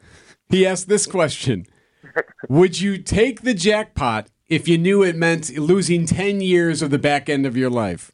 he 0.48 0.66
asked 0.66 0.88
this 0.88 1.06
question: 1.06 1.66
Would 2.48 2.80
you 2.80 2.98
take 2.98 3.42
the 3.42 3.54
jackpot 3.54 4.28
if 4.48 4.68
you 4.68 4.78
knew 4.78 5.02
it 5.02 5.16
meant 5.16 5.56
losing 5.58 6.06
ten 6.06 6.40
years 6.40 6.82
of 6.82 6.90
the 6.90 6.98
back 6.98 7.28
end 7.28 7.46
of 7.46 7.56
your 7.56 7.70
life? 7.70 8.12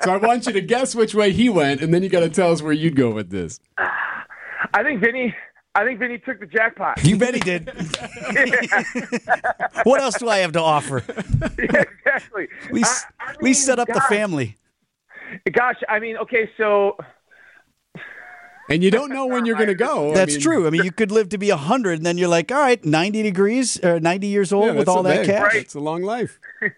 so 0.00 0.12
I 0.12 0.16
want 0.16 0.46
you 0.46 0.52
to 0.52 0.60
guess 0.60 0.94
which 0.94 1.14
way 1.14 1.32
he 1.32 1.48
went, 1.48 1.80
and 1.80 1.94
then 1.94 2.02
you 2.02 2.08
got 2.08 2.20
to 2.20 2.28
tell 2.28 2.52
us 2.52 2.62
where 2.62 2.72
you'd 2.72 2.96
go 2.96 3.10
with 3.10 3.30
this. 3.30 3.60
I 3.78 4.82
think 4.82 5.00
Vinny. 5.00 5.34
I 5.74 5.84
think 5.84 6.00
Vinny 6.00 6.18
took 6.18 6.40
the 6.40 6.46
jackpot. 6.46 7.02
You 7.04 7.16
bet 7.16 7.34
he 7.34 7.40
did. 7.40 7.68
what 9.84 10.00
else 10.00 10.18
do 10.18 10.28
I 10.28 10.38
have 10.38 10.52
to 10.52 10.60
offer? 10.60 10.98
exactly. 11.58 12.48
We, 12.72 12.82
s 12.82 13.04
I- 13.20 13.30
I 13.30 13.34
we 13.40 13.44
mean, 13.50 13.54
set 13.54 13.78
up 13.78 13.86
the 13.86 13.94
gosh. 13.94 14.08
family. 14.08 14.56
Gosh, 15.52 15.76
I 15.88 16.00
mean, 16.00 16.16
okay, 16.16 16.50
so 16.56 16.96
And 18.68 18.82
you 18.82 18.90
don't 18.90 19.12
know 19.12 19.26
when 19.26 19.46
you're 19.46 19.56
going 19.56 19.68
to 19.68 19.74
go. 19.76 20.10
I 20.10 20.14
That's 20.14 20.32
mean- 20.34 20.40
true. 20.42 20.66
I 20.66 20.70
mean, 20.70 20.82
you 20.82 20.90
could 20.92 21.12
live 21.12 21.28
to 21.30 21.38
be 21.38 21.50
100, 21.50 21.98
and 21.98 22.06
then 22.06 22.18
you're 22.18 22.28
like, 22.28 22.50
all 22.50 22.58
right, 22.58 22.84
90 22.84 23.22
degrees 23.22 23.78
or 23.84 24.00
90 24.00 24.26
years 24.26 24.52
old 24.52 24.66
Yeah, 24.66 24.72
with 24.72 24.88
all 24.88 25.04
that 25.04 25.18
big- 25.18 25.26
cash. 25.26 25.54
It's 25.54 25.74
a 25.74 25.80
long 25.80 26.02
life. 26.02 26.40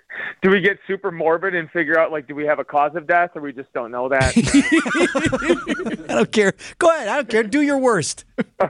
do 0.42 0.50
we 0.50 0.60
get 0.60 0.78
super 0.88 1.10
morbid 1.12 1.54
and 1.54 1.70
figure 1.70 1.98
out 1.98 2.10
like 2.10 2.26
do 2.26 2.34
we 2.34 2.44
have 2.44 2.58
a 2.58 2.64
cause 2.64 2.94
of 2.96 3.06
death 3.06 3.30
or 3.36 3.42
we 3.42 3.52
just 3.52 3.72
don't 3.72 3.90
know 3.92 4.08
that? 4.08 4.34
I 6.08 6.14
don't 6.14 6.32
care. 6.32 6.52
Go 6.78 6.90
ahead. 6.90 7.08
I 7.08 7.16
don't 7.16 7.28
care. 7.28 7.42
Do 7.44 7.62
your 7.62 7.78
worst. 7.78 8.24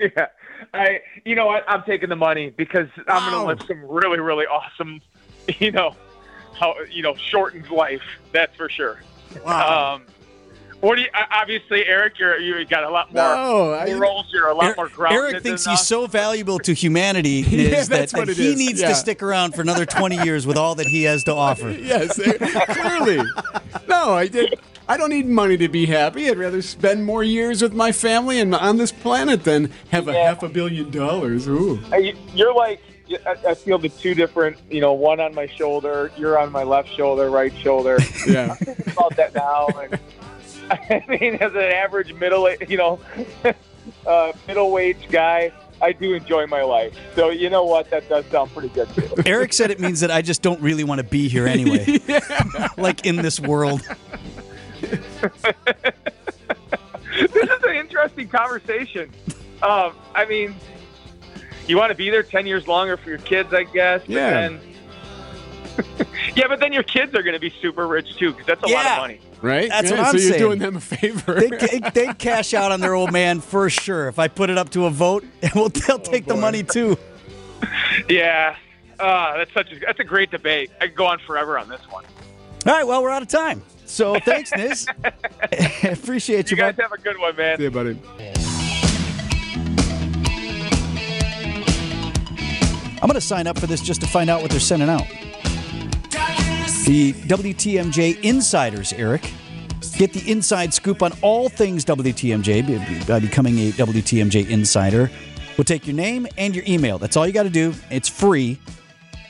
yeah. 0.00 0.26
I 0.72 1.00
you 1.24 1.34
know 1.34 1.46
what? 1.46 1.64
I'm 1.68 1.82
taking 1.82 2.08
the 2.08 2.16
money 2.16 2.50
because 2.50 2.88
I'm 3.08 3.24
Wow. 3.24 3.30
gonna 3.30 3.46
live 3.46 3.58
some 3.66 3.84
really, 3.84 4.20
really 4.20 4.46
awesome, 4.46 5.00
you 5.58 5.72
know, 5.72 5.94
how 6.58 6.74
you 6.90 7.02
know, 7.02 7.14
shortened 7.16 7.68
life, 7.70 8.02
that's 8.32 8.54
for 8.56 8.68
sure. 8.68 9.00
Wow. 9.44 9.94
Um 9.96 10.06
what 10.80 10.96
do 10.96 11.02
you 11.02 11.08
obviously 11.30 11.86
Eric, 11.86 12.18
you're 12.18 12.38
you 12.38 12.64
got 12.66 12.84
a 12.84 12.90
lot 12.90 13.12
more 13.12 13.22
No, 13.22 13.74
I- 13.74 13.92
morals, 13.94 14.26
you're 14.32 14.48
a 14.48 14.54
lot 14.54 14.64
Eric, 14.66 14.76
more 14.76 14.88
grounded. 14.88 15.20
Eric 15.32 15.42
thinks 15.42 15.64
than 15.64 15.72
he's 15.72 15.80
us. 15.80 15.86
so 15.88 16.06
valuable 16.06 16.58
to 16.60 16.72
humanity 16.74 17.40
Yeah, 17.48 17.78
is 17.78 17.88
that, 17.88 18.12
what 18.12 18.26
that 18.28 18.36
he 18.36 18.48
is. 18.52 18.58
needs 18.58 18.80
Yeah. 18.80 18.88
to 18.88 18.94
stick 18.94 19.22
around 19.22 19.54
for 19.54 19.62
another 19.62 19.86
20 19.86 20.16
years 20.24 20.46
with 20.46 20.56
all 20.56 20.74
that 20.76 20.86
he 20.86 21.04
has 21.04 21.24
to 21.24 21.34
offer. 21.34 21.70
yes, 21.80 22.18
eh, 22.18 22.32
clearly. 22.66 23.22
No, 23.88 24.12
I 24.12 24.28
did. 24.28 24.58
I 24.88 24.96
don't 24.96 25.10
need 25.10 25.26
money 25.26 25.56
to 25.56 25.68
be 25.68 25.86
happy. 25.86 26.30
I'd 26.30 26.38
rather 26.38 26.62
spend 26.62 27.04
more 27.04 27.24
years 27.24 27.60
with 27.60 27.72
my 27.72 27.90
family 27.90 28.38
and 28.38 28.54
on 28.54 28.76
this 28.76 28.92
planet 28.92 29.42
than 29.42 29.72
have 29.90 30.06
a 30.06 30.12
half 30.12 30.42
a 30.44 30.48
billion 30.48 30.90
dollars. 30.90 31.48
Ooh. 31.48 31.80
You- 31.98 32.16
You're 32.34 32.54
like 32.54 32.80
I, 33.24 33.50
I 33.50 33.54
feel 33.54 33.78
the 33.78 33.88
two 33.88 34.14
different, 34.14 34.58
you 34.68 34.80
know, 34.80 34.92
one 34.92 35.20
on 35.20 35.32
my 35.34 35.46
shoulder, 35.46 36.10
you're 36.16 36.38
on 36.40 36.50
my 36.50 36.64
left 36.64 36.88
shoulder, 36.96 37.30
right 37.30 37.52
shoulder. 37.58 37.98
Yeah. 38.26 38.50
I'm 38.50 38.56
thinking 38.56 38.92
about 38.92 39.16
that 39.16 39.32
now, 39.34 39.66
and 39.80 39.98
I 40.90 41.04
mean, 41.08 41.34
as 41.36 41.52
an 41.52 41.58
average 41.58 42.12
middle, 42.14 42.52
you 42.68 42.76
know, 42.76 43.00
uh, 44.06 44.32
middle 44.46 44.70
wage 44.70 45.08
guy, 45.10 45.52
I 45.80 45.92
do 45.92 46.14
enjoy 46.14 46.46
my 46.46 46.62
life. 46.62 46.96
So 47.14 47.30
you 47.30 47.50
know 47.50 47.64
what? 47.64 47.90
That 47.90 48.08
does 48.08 48.24
sound 48.26 48.52
pretty 48.52 48.68
good 48.68 48.88
too. 48.94 49.08
Eric 49.26 49.52
said 49.52 49.70
it 49.70 49.78
means 49.78 50.00
that 50.00 50.10
I 50.10 50.22
just 50.22 50.42
don't 50.42 50.60
really 50.60 50.84
want 50.84 51.00
to 51.00 51.04
be 51.06 51.28
here 51.28 51.46
anyway. 51.46 51.98
like 52.76 53.06
in 53.06 53.16
this 53.16 53.38
world. 53.38 53.82
this 54.80 55.00
is 57.20 57.62
an 57.64 57.76
interesting 57.76 58.28
conversation. 58.28 59.10
Um, 59.62 59.94
I 60.14 60.24
mean, 60.28 60.54
you 61.66 61.76
want 61.76 61.90
to 61.90 61.96
be 61.96 62.10
there 62.10 62.22
ten 62.22 62.46
years 62.46 62.66
longer 62.66 62.96
for 62.96 63.08
your 63.10 63.18
kids, 63.18 63.52
I 63.52 63.64
guess. 63.64 64.02
Yeah. 64.06 64.30
then- 64.30 64.60
yeah, 66.36 66.48
but 66.48 66.60
then 66.60 66.72
your 66.72 66.82
kids 66.82 67.14
are 67.14 67.22
going 67.22 67.34
to 67.34 67.40
be 67.40 67.52
super 67.60 67.86
rich 67.86 68.16
too, 68.16 68.32
because 68.32 68.46
that's 68.46 68.62
a 68.62 68.68
lot 68.68 68.86
of 68.86 68.98
money. 68.98 69.20
Right? 69.42 69.68
That's 69.68 69.90
yeah, 69.90 69.98
what 69.98 70.06
I'm 70.06 70.12
so 70.12 70.18
you're 70.22 70.30
saying. 70.30 70.42
doing 70.42 70.58
them 70.58 70.76
a 70.76 70.80
favor. 70.80 71.34
They, 71.40 71.80
they 71.92 72.14
cash 72.14 72.54
out 72.54 72.72
on 72.72 72.80
their 72.80 72.94
old 72.94 73.12
man 73.12 73.40
for 73.40 73.68
sure. 73.68 74.08
If 74.08 74.18
I 74.18 74.28
put 74.28 74.50
it 74.50 74.58
up 74.58 74.70
to 74.70 74.86
a 74.86 74.90
vote, 74.90 75.24
well, 75.54 75.68
they'll 75.68 75.98
take 75.98 76.26
the 76.26 76.36
money 76.36 76.62
too. 76.62 76.96
Yeah, 78.08 78.56
uh, 78.98 79.36
that's 79.36 79.52
such 79.52 79.72
a 79.72 79.78
that's 79.78 80.00
a 80.00 80.04
great 80.04 80.30
debate. 80.30 80.70
I 80.80 80.86
could 80.88 80.96
go 80.96 81.06
on 81.06 81.18
forever 81.20 81.58
on 81.58 81.68
this 81.68 81.80
one. 81.90 82.04
All 82.66 82.72
right, 82.72 82.86
well, 82.86 83.02
we're 83.02 83.10
out 83.10 83.22
of 83.22 83.28
time. 83.28 83.62
So 83.84 84.18
thanks, 84.20 84.50
Niz. 84.52 84.86
Appreciate 85.84 86.50
you, 86.50 86.56
You 86.56 86.62
guys 86.62 86.74
bud. 86.76 86.82
have 86.82 86.92
a 86.92 86.98
good 86.98 87.18
one, 87.18 87.36
man. 87.36 87.60
yeah, 87.60 87.68
buddy. 87.68 87.98
I'm 93.02 93.08
going 93.08 93.14
to 93.14 93.20
sign 93.20 93.46
up 93.46 93.58
for 93.58 93.66
this 93.66 93.82
just 93.82 94.00
to 94.00 94.06
find 94.06 94.28
out 94.30 94.42
what 94.42 94.50
they're 94.50 94.58
sending 94.58 94.88
out. 94.88 95.06
The 96.86 97.14
WTMJ 97.14 98.22
Insiders, 98.22 98.92
Eric. 98.92 99.32
Get 99.98 100.12
the 100.12 100.30
inside 100.30 100.72
scoop 100.72 101.02
on 101.02 101.12
all 101.20 101.48
things 101.48 101.84
WTMJ 101.84 103.06
by- 103.06 103.18
becoming 103.18 103.58
a 103.58 103.72
WTMJ 103.72 104.48
Insider. 104.48 105.10
We'll 105.58 105.64
take 105.64 105.88
your 105.88 105.96
name 105.96 106.28
and 106.38 106.54
your 106.54 106.64
email. 106.68 106.98
That's 106.98 107.16
all 107.16 107.26
you 107.26 107.32
got 107.32 107.42
to 107.42 107.50
do. 107.50 107.74
It's 107.90 108.08
free. 108.08 108.60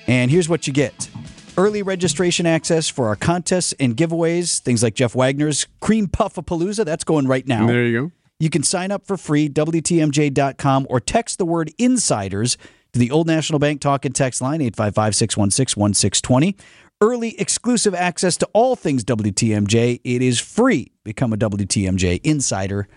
And 0.06 0.30
here's 0.30 0.50
what 0.50 0.66
you 0.66 0.72
get 0.74 1.08
early 1.56 1.82
registration 1.82 2.44
access 2.44 2.90
for 2.90 3.08
our 3.08 3.16
contests 3.16 3.72
and 3.80 3.96
giveaways, 3.96 4.58
things 4.58 4.82
like 4.82 4.94
Jeff 4.94 5.14
Wagner's 5.14 5.66
Cream 5.80 6.08
Puffapalooza. 6.08 6.84
That's 6.84 7.04
going 7.04 7.26
right 7.26 7.46
now. 7.46 7.66
There 7.66 7.84
you 7.86 8.00
go. 8.02 8.12
You 8.38 8.50
can 8.50 8.64
sign 8.64 8.90
up 8.90 9.06
for 9.06 9.16
free, 9.16 9.48
WTMJ.com, 9.48 10.86
or 10.90 11.00
text 11.00 11.38
the 11.38 11.46
word 11.46 11.72
insiders 11.78 12.58
to 12.92 12.98
the 12.98 13.10
Old 13.10 13.26
National 13.26 13.58
Bank 13.58 13.80
talk 13.80 14.04
and 14.04 14.14
text 14.14 14.42
line, 14.42 14.60
855 14.60 15.16
616 15.16 15.80
1620. 15.80 16.56
Early 17.00 17.38
exclusive 17.38 17.94
access 17.94 18.38
to 18.38 18.48
all 18.54 18.74
things 18.74 19.04
WTMJ. 19.04 20.00
It 20.02 20.22
is 20.22 20.40
free. 20.40 20.92
Become 21.04 21.34
a 21.34 21.36
WTMJ 21.36 22.20
insider 22.24 22.88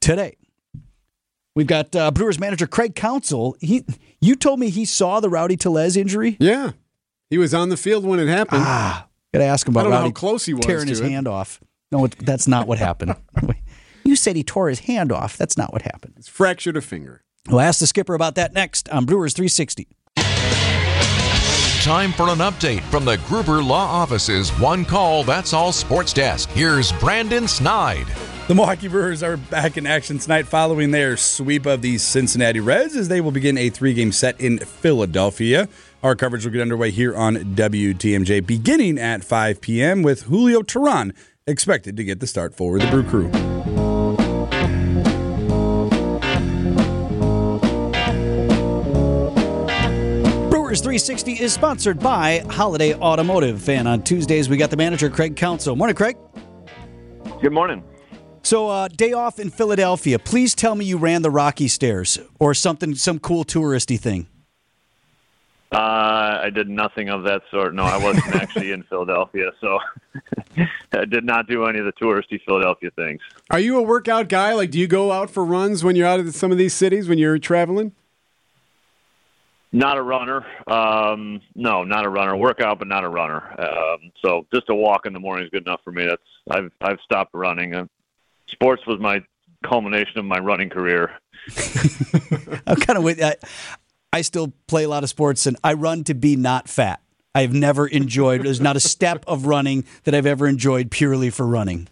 today. 0.00 0.36
We've 1.54 1.68
got 1.68 1.94
uh, 1.94 2.10
Brewers 2.10 2.40
manager 2.40 2.66
Craig 2.66 2.96
Counsell. 2.96 3.56
He, 3.60 3.84
you 4.20 4.34
told 4.34 4.58
me 4.58 4.68
he 4.70 4.84
saw 4.84 5.20
the 5.20 5.30
Rowdy 5.30 5.56
Tellez 5.56 5.96
injury. 5.96 6.36
Yeah. 6.40 6.72
He 7.30 7.38
was 7.38 7.54
on 7.54 7.68
the 7.68 7.76
field 7.76 8.04
when 8.04 8.18
it 8.18 8.26
happened. 8.26 8.62
Ah, 8.64 9.06
gotta 9.32 9.44
ask 9.44 9.66
him 9.66 9.74
about 9.74 9.80
I 9.80 9.84
don't 9.84 9.92
know 9.92 9.98
how 10.06 10.10
close 10.10 10.44
he 10.44 10.54
was 10.54 10.66
tearing 10.66 10.86
to 10.86 10.90
his 10.90 11.00
it. 11.00 11.08
hand 11.08 11.28
off. 11.28 11.60
No, 11.92 12.04
it, 12.06 12.16
that's 12.18 12.48
not 12.48 12.66
what 12.66 12.78
happened. 12.78 13.14
you 14.04 14.16
said 14.16 14.34
he 14.34 14.42
tore 14.42 14.68
his 14.68 14.80
hand 14.80 15.12
off. 15.12 15.36
That's 15.36 15.56
not 15.56 15.72
what 15.72 15.82
happened. 15.82 16.14
It's 16.16 16.28
fractured 16.28 16.76
a 16.76 16.80
finger. 16.80 17.22
We'll 17.48 17.60
ask 17.60 17.78
the 17.78 17.86
skipper 17.86 18.14
about 18.14 18.34
that 18.34 18.52
next 18.52 18.88
on 18.88 19.04
Brewers 19.04 19.34
360. 19.34 19.86
Time 21.84 22.12
for 22.12 22.30
an 22.30 22.38
update 22.38 22.80
from 22.84 23.04
the 23.04 23.18
Gruber 23.26 23.62
Law 23.62 23.84
Office's 23.84 24.48
One 24.52 24.86
Call 24.86 25.22
That's 25.22 25.52
All 25.52 25.70
Sports 25.70 26.14
Desk. 26.14 26.48
Here's 26.48 26.92
Brandon 26.92 27.46
Snide. 27.46 28.06
The 28.48 28.54
Milwaukee 28.54 28.88
Brewers 28.88 29.22
are 29.22 29.36
back 29.36 29.76
in 29.76 29.86
action 29.86 30.18
tonight 30.18 30.46
following 30.46 30.92
their 30.92 31.18
sweep 31.18 31.66
of 31.66 31.82
the 31.82 31.98
Cincinnati 31.98 32.58
Reds 32.58 32.96
as 32.96 33.08
they 33.08 33.20
will 33.20 33.32
begin 33.32 33.58
a 33.58 33.68
three 33.68 33.92
game 33.92 34.12
set 34.12 34.40
in 34.40 34.60
Philadelphia. 34.60 35.68
Our 36.02 36.16
coverage 36.16 36.46
will 36.46 36.52
get 36.52 36.62
underway 36.62 36.90
here 36.90 37.14
on 37.14 37.34
WTMJ 37.54 38.46
beginning 38.46 38.98
at 38.98 39.22
5 39.22 39.60
p.m. 39.60 40.02
with 40.02 40.22
Julio 40.22 40.62
Teheran 40.62 41.14
expected 41.46 41.98
to 41.98 42.04
get 42.04 42.18
the 42.18 42.26
start 42.26 42.54
for 42.54 42.78
the 42.78 42.86
Brew 42.86 43.04
Crew. 43.04 43.53
Brewers 50.74 50.82
360 50.82 51.32
is 51.34 51.52
sponsored 51.52 52.00
by 52.00 52.40
Holiday 52.50 52.94
Automotive. 52.94 53.68
And 53.68 53.86
on 53.86 54.02
Tuesdays, 54.02 54.48
we 54.48 54.56
got 54.56 54.70
the 54.70 54.76
manager, 54.76 55.08
Craig 55.08 55.36
Counsell. 55.36 55.76
Morning, 55.76 55.94
Craig. 55.94 56.16
Good 57.40 57.52
morning. 57.52 57.84
So, 58.42 58.68
uh, 58.68 58.88
day 58.88 59.12
off 59.12 59.38
in 59.38 59.50
Philadelphia. 59.50 60.18
Please 60.18 60.52
tell 60.52 60.74
me 60.74 60.84
you 60.84 60.98
ran 60.98 61.22
the 61.22 61.30
Rocky 61.30 61.68
Stairs 61.68 62.18
or 62.40 62.54
something, 62.54 62.96
some 62.96 63.20
cool 63.20 63.44
touristy 63.44 64.00
thing. 64.00 64.26
Uh, 65.70 66.40
I 66.42 66.50
did 66.52 66.68
nothing 66.68 67.08
of 67.08 67.22
that 67.22 67.42
sort. 67.52 67.72
No, 67.72 67.84
I 67.84 67.96
wasn't 67.96 68.26
actually 68.34 68.72
in 68.72 68.82
Philadelphia, 68.82 69.52
so 69.60 69.78
I 70.92 71.04
did 71.04 71.22
not 71.22 71.46
do 71.46 71.66
any 71.66 71.78
of 71.78 71.84
the 71.84 71.92
touristy 71.92 72.40
Philadelphia 72.44 72.90
things. 72.96 73.20
Are 73.48 73.60
you 73.60 73.78
a 73.78 73.82
workout 73.82 74.28
guy? 74.28 74.54
Like, 74.54 74.72
do 74.72 74.80
you 74.80 74.88
go 74.88 75.12
out 75.12 75.30
for 75.30 75.44
runs 75.44 75.84
when 75.84 75.94
you're 75.94 76.08
out 76.08 76.18
of 76.18 76.34
some 76.34 76.50
of 76.50 76.58
these 76.58 76.74
cities 76.74 77.08
when 77.08 77.18
you're 77.18 77.38
traveling? 77.38 77.92
Not 79.74 79.98
a 79.98 80.02
runner. 80.02 80.46
Um, 80.68 81.40
no, 81.56 81.82
not 81.82 82.06
a 82.06 82.08
runner. 82.08 82.36
Workout, 82.36 82.78
but 82.78 82.86
not 82.86 83.02
a 83.02 83.08
runner. 83.08 83.42
Um, 83.60 84.12
so 84.24 84.46
just 84.54 84.68
a 84.68 84.74
walk 84.74 85.04
in 85.04 85.12
the 85.12 85.18
morning 85.18 85.44
is 85.46 85.50
good 85.50 85.66
enough 85.66 85.80
for 85.82 85.90
me. 85.90 86.06
That's 86.06 86.22
I've 86.48 86.70
I've 86.80 86.98
stopped 87.04 87.34
running. 87.34 87.74
Uh, 87.74 87.86
sports 88.46 88.86
was 88.86 89.00
my 89.00 89.18
culmination 89.66 90.18
of 90.18 90.26
my 90.26 90.38
running 90.38 90.70
career. 90.70 91.10
I'm 92.68 92.76
kind 92.76 92.96
of 92.96 93.02
with 93.02 93.20
I, 93.20 93.34
I 94.12 94.20
still 94.22 94.52
play 94.68 94.84
a 94.84 94.88
lot 94.88 95.02
of 95.02 95.10
sports 95.10 95.44
and 95.44 95.56
I 95.64 95.72
run 95.72 96.04
to 96.04 96.14
be 96.14 96.36
not 96.36 96.68
fat. 96.68 97.00
I've 97.34 97.52
never 97.52 97.88
enjoyed, 97.88 98.44
there's 98.44 98.60
not 98.60 98.76
a 98.76 98.80
step 98.80 99.24
of 99.26 99.46
running 99.46 99.84
that 100.04 100.14
I've 100.14 100.24
ever 100.24 100.46
enjoyed 100.46 100.92
purely 100.92 101.30
for 101.30 101.44
running. 101.44 101.88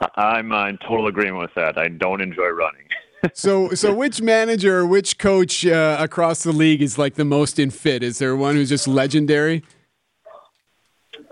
I- 0.00 0.08
I'm 0.16 0.50
in 0.50 0.78
total 0.78 1.08
agreement 1.08 1.42
with 1.42 1.54
that. 1.56 1.76
I 1.76 1.88
don't 1.88 2.22
enjoy 2.22 2.48
running. 2.48 2.86
So, 3.34 3.70
so 3.70 3.94
which 3.94 4.20
manager 4.20 4.78
or 4.78 4.86
which 4.86 5.18
coach 5.18 5.64
uh, 5.64 5.96
across 6.00 6.42
the 6.42 6.52
league 6.52 6.82
is 6.82 6.98
like 6.98 7.14
the 7.14 7.24
most 7.24 7.58
in 7.58 7.70
fit? 7.70 8.02
Is 8.02 8.18
there 8.18 8.34
one 8.34 8.56
who's 8.56 8.68
just 8.68 8.88
legendary? 8.88 9.62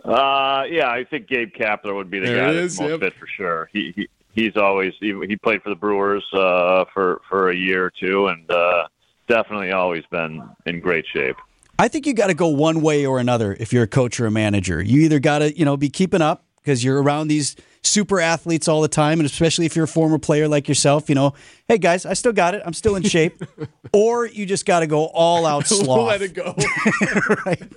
Uh, 0.04 0.64
yeah, 0.70 0.88
I 0.88 1.04
think 1.09 1.28
Gabe 1.28 1.52
Kapler 1.52 1.94
would 1.94 2.11
be 2.11 2.20
the 2.20 2.26
There 2.26 2.37
guy 2.37 2.52
he 2.52 2.61
that's 2.61 2.75
is, 2.75 2.80
most 2.80 2.90
yep. 2.90 3.00
fit 3.00 3.14
for 3.18 3.26
sure. 3.26 3.68
He, 3.73 3.92
he 3.97 4.09
he's 4.35 4.56
always 4.56 4.94
he, 5.00 5.14
he 5.26 5.37
played 5.37 5.62
for 5.62 5.68
the 5.68 5.75
Brewers 5.75 6.25
uh, 6.32 6.85
for 6.94 7.20
for 7.28 7.50
a 7.50 7.56
year 7.56 7.87
or 7.87 7.92
two, 7.99 8.28
and 8.28 8.50
uh, 8.50 8.87
definitely 9.28 9.73
always 9.73 10.04
been 10.11 10.42
in 10.66 10.80
great 10.80 11.04
shape. 11.12 11.37
I 11.78 11.88
think 11.88 12.06
you 12.06 12.14
got 12.14 12.28
to 12.28 12.35
go 12.35 12.49
one 12.49 12.82
way 12.82 13.06
or 13.06 13.18
another 13.18 13.56
if 13.59 13.73
you're 13.73 13.85
a 13.85 13.88
coach 13.88 14.20
or 14.20 14.26
a 14.26 14.30
manager. 14.30 14.82
You 14.82 15.02
either 15.02 15.18
got 15.18 15.40
to, 15.40 15.56
you 15.56 15.64
know, 15.64 15.76
be 15.76 15.88
keeping 15.88 16.23
up 16.23 16.44
because 16.56 16.85
you're 16.85 17.02
around 17.02 17.28
these 17.28 17.56
super 17.82 18.20
athletes 18.20 18.68
all 18.68 18.80
the 18.80 18.88
time, 18.88 19.20
and 19.20 19.26
especially 19.26 19.66
if 19.66 19.75
you're 19.75 19.84
a 19.84 19.88
former 19.88 20.18
player 20.18 20.49
like 20.49 20.68
yourself, 20.68 21.08
you 21.08 21.14
know, 21.14 21.34
hey 21.68 21.78
guys, 21.78 22.04
I 22.06 22.14
still 22.14 22.32
got 22.32 22.54
it, 22.54 22.62
I'm 22.64 22.72
still 22.72 22.96
in 22.96 23.02
shape, 23.02 23.42
or 23.92 24.26
you 24.26 24.46
just 24.46 24.66
got 24.66 24.80
to 24.80 24.87
go 24.87 25.06
all 25.06 25.46
out 25.46 25.66
sloth. 25.68 26.08
Let 26.08 26.22
it 26.22 26.34
go. 26.34 26.54
right? 27.46 27.72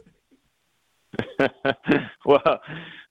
well, 2.26 2.62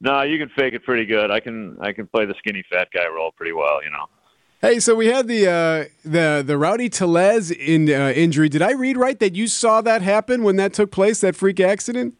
no, 0.00 0.22
you 0.22 0.38
can 0.38 0.50
fake 0.56 0.74
it 0.74 0.84
pretty 0.84 1.06
good. 1.06 1.30
I 1.30 1.40
can 1.40 1.76
I 1.80 1.92
can 1.92 2.06
play 2.06 2.26
the 2.26 2.34
skinny 2.38 2.64
fat 2.70 2.88
guy 2.92 3.06
role 3.06 3.32
pretty 3.32 3.52
well, 3.52 3.82
you 3.82 3.90
know. 3.90 4.06
Hey, 4.60 4.78
so 4.78 4.94
we 4.94 5.06
had 5.06 5.26
the 5.26 5.48
uh, 5.48 5.84
the 6.04 6.42
the 6.46 6.56
Rowdy 6.56 6.88
Tellez 6.88 7.50
in, 7.50 7.90
uh, 7.90 8.12
injury. 8.14 8.48
Did 8.48 8.62
I 8.62 8.72
read 8.72 8.96
right 8.96 9.18
that 9.18 9.34
you 9.34 9.48
saw 9.48 9.80
that 9.80 10.02
happen 10.02 10.42
when 10.44 10.56
that 10.56 10.72
took 10.72 10.92
place, 10.92 11.20
that 11.20 11.34
freak 11.34 11.58
accident? 11.58 12.14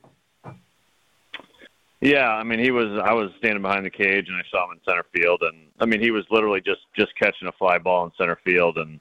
Yeah, 2.03 2.29
I 2.29 2.43
mean, 2.43 2.59
he 2.59 2.73
was. 2.73 3.01
I 3.05 3.13
was 3.13 3.31
standing 3.39 3.63
behind 3.63 3.87
the 3.87 3.91
cage, 3.91 4.27
and 4.27 4.37
I 4.37 4.43
saw 4.51 4.65
him 4.65 4.73
in 4.73 4.81
center 4.85 5.07
field, 5.15 5.41
and 5.43 5.69
I 5.79 5.87
mean, 5.87 6.01
he 6.01 6.11
was 6.11 6.25
literally 6.33 6.61
just 6.61 6.81
just 6.99 7.13
catching 7.17 7.47
a 7.47 7.53
fly 7.53 7.79
ball 7.79 8.05
in 8.05 8.11
center 8.19 8.37
field, 8.45 8.77
and 8.77 9.01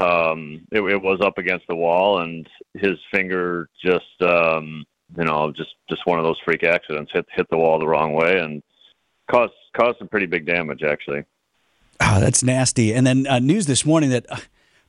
um, 0.00 0.66
it, 0.72 0.80
it 0.80 1.02
was 1.02 1.20
up 1.20 1.36
against 1.36 1.66
the 1.68 1.76
wall, 1.76 2.22
and 2.22 2.48
his 2.72 2.98
finger 3.12 3.68
just, 3.84 4.22
um, 4.22 4.86
you 5.18 5.24
know, 5.24 5.52
just 5.54 5.74
just 5.90 6.06
one 6.06 6.18
of 6.18 6.24
those 6.24 6.40
freak 6.42 6.64
accidents 6.64 7.12
hit 7.12 7.26
hit 7.36 7.46
the 7.50 7.58
wall 7.58 7.78
the 7.78 7.86
wrong 7.86 8.14
way, 8.14 8.38
and 8.38 8.62
caused 9.30 9.52
caused 9.76 9.98
some 9.98 10.08
pretty 10.08 10.24
big 10.26 10.46
damage, 10.46 10.82
actually. 10.82 11.24
Oh, 12.00 12.18
that's 12.18 12.42
nasty. 12.42 12.94
And 12.94 13.06
then 13.06 13.26
uh, 13.26 13.40
news 13.40 13.66
this 13.66 13.84
morning 13.84 14.08
that, 14.08 14.24
uh, 14.32 14.38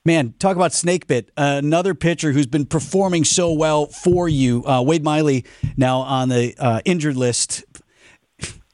man, 0.05 0.33
talk 0.39 0.55
about 0.55 0.73
snake 0.73 1.07
bit. 1.07 1.31
Uh, 1.37 1.61
another 1.63 1.93
pitcher 1.93 2.31
who's 2.31 2.47
been 2.47 2.65
performing 2.65 3.23
so 3.23 3.51
well 3.51 3.87
for 3.87 4.27
you, 4.27 4.65
uh, 4.65 4.81
Wade 4.81 5.03
Miley, 5.03 5.45
now 5.77 5.99
on 5.99 6.29
the 6.29 6.55
uh, 6.59 6.81
injured 6.85 7.15
list. 7.15 7.63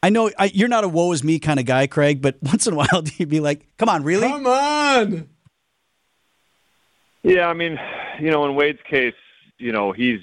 I 0.02 0.10
know 0.10 0.32
I, 0.40 0.46
you're 0.46 0.70
not 0.70 0.86
a 0.86 0.88
woe 0.88 1.12
is 1.12 1.24
me 1.24 1.40
kind 1.40 1.60
of 1.60 1.66
guy, 1.66 1.88
Craig, 1.88 2.22
but 2.22 2.38
once 2.42 2.68
in 2.68 2.74
a 2.74 2.78
while, 2.78 3.02
do 3.04 3.12
you 3.18 3.26
be 3.26 3.40
like, 3.40 3.66
come 3.78 3.90
on, 3.90 4.04
really? 4.04 4.28
Come 4.28 4.48
on. 4.48 5.30
Yeah, 7.24 7.48
I 7.48 7.54
mean, 7.54 7.78
you 8.20 8.32
know, 8.32 8.46
in 8.46 8.56
Wade's 8.56 8.80
case, 8.90 9.14
you 9.58 9.72
know, 9.72 9.92
he's 9.92 10.22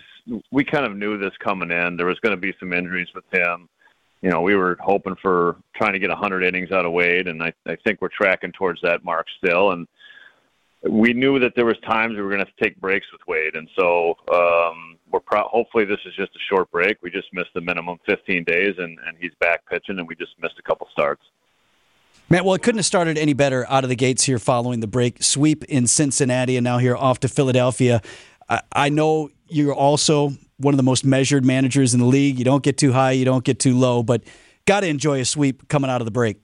we 0.51 0.65
kind 0.65 0.85
of 0.85 0.97
knew 0.97 1.19
this 1.19 1.35
coming 1.39 1.71
in. 1.71 1.97
There 1.97 2.07
was 2.07 2.19
going 2.19 2.35
to 2.35 2.41
be 2.41 2.53
some 2.59 2.73
injuries 2.73 3.09
with 3.15 3.25
him. 3.31 3.69
You 4.23 4.31
know, 4.31 4.41
we 4.41 4.57
were 4.57 4.77
hoping 4.81 5.15
for 5.23 5.57
trying 5.77 5.93
to 5.93 6.01
get 6.01 6.09
100 6.09 6.43
innings 6.43 6.73
out 6.73 6.85
of 6.85 6.93
Wade, 6.93 7.29
and 7.29 7.41
I, 7.43 7.53
I 7.67 7.77
think 7.85 8.01
we're 8.01 8.09
tracking 8.09 8.51
towards 8.51 8.81
that 8.81 9.05
mark 9.05 9.27
still. 9.39 9.71
And 9.71 9.87
we 10.89 11.13
knew 11.13 11.39
that 11.39 11.53
there 11.57 11.65
was 11.65 11.77
times 11.87 12.15
we 12.15 12.23
were 12.23 12.29
going 12.29 12.41
to 12.41 12.47
have 12.47 12.57
to 12.57 12.65
take 12.65 12.81
breaks 12.81 13.07
with 13.13 13.21
Wade, 13.27 13.57
and 13.57 13.69
so 13.79 14.17
um, 14.33 14.99
we're 15.11 15.21
pro- 15.21 15.49
hopefully 15.49 15.85
this 15.85 15.99
is 16.07 16.15
just 16.17 16.31
a 16.35 16.39
short 16.51 16.71
break. 16.71 16.99
We 17.03 17.11
just 17.11 17.29
missed 17.33 17.51
the 17.55 17.61
minimum 17.61 17.99
15 18.07 18.45
days, 18.45 18.75
and, 18.79 18.99
and 19.07 19.17
he's 19.19 19.33
back 19.41 19.67
pitching, 19.67 19.99
and 19.99 20.09
we 20.09 20.15
just 20.15 20.33
missed 20.41 20.55
a 20.59 20.63
couple 20.63 20.89
starts. 20.93 21.23
Man, 22.29 22.45
well, 22.45 22.55
it 22.55 22.63
couldn't 22.63 22.79
have 22.79 22.87
started 22.87 23.19
any 23.19 23.35
better 23.35 23.65
out 23.69 23.85
of 23.85 23.91
the 23.91 23.97
gates 23.97 24.25
here 24.25 24.39
following 24.39 24.81
the 24.81 24.89
break. 24.89 25.23
Sweep 25.23 25.65
in 25.65 25.87
Cincinnati 25.87 26.57
and 26.57 26.65
now 26.65 26.79
here 26.79 26.97
off 26.97 27.21
to 27.21 27.29
Philadelphia. 27.29 28.03
I, 28.49 28.63
I 28.73 28.89
know 28.89 29.31
you're 29.49 29.75
also 29.75 30.33
one 30.57 30.75
of 30.75 30.77
the 30.77 30.83
most 30.83 31.05
measured 31.05 31.45
managers 31.45 31.95
in 31.95 32.01
the 32.01 32.07
league. 32.07 32.39
You 32.39 32.45
don't 32.45 32.65
get 32.65 32.79
too 32.79 32.93
high, 32.93 33.13
you 33.13 33.25
don't 33.25 33.45
get 33.45 33.61
too 33.61 33.79
low, 33.79 34.03
but 34.03 34.23
got 34.67 34.81
to 34.81 34.89
enjoy 34.89 35.21
a 35.21 35.25
sweep 35.25 35.69
coming 35.69 35.91
out 35.91 36.01
of 36.01 36.05
the 36.05 36.11
break. 36.11 36.39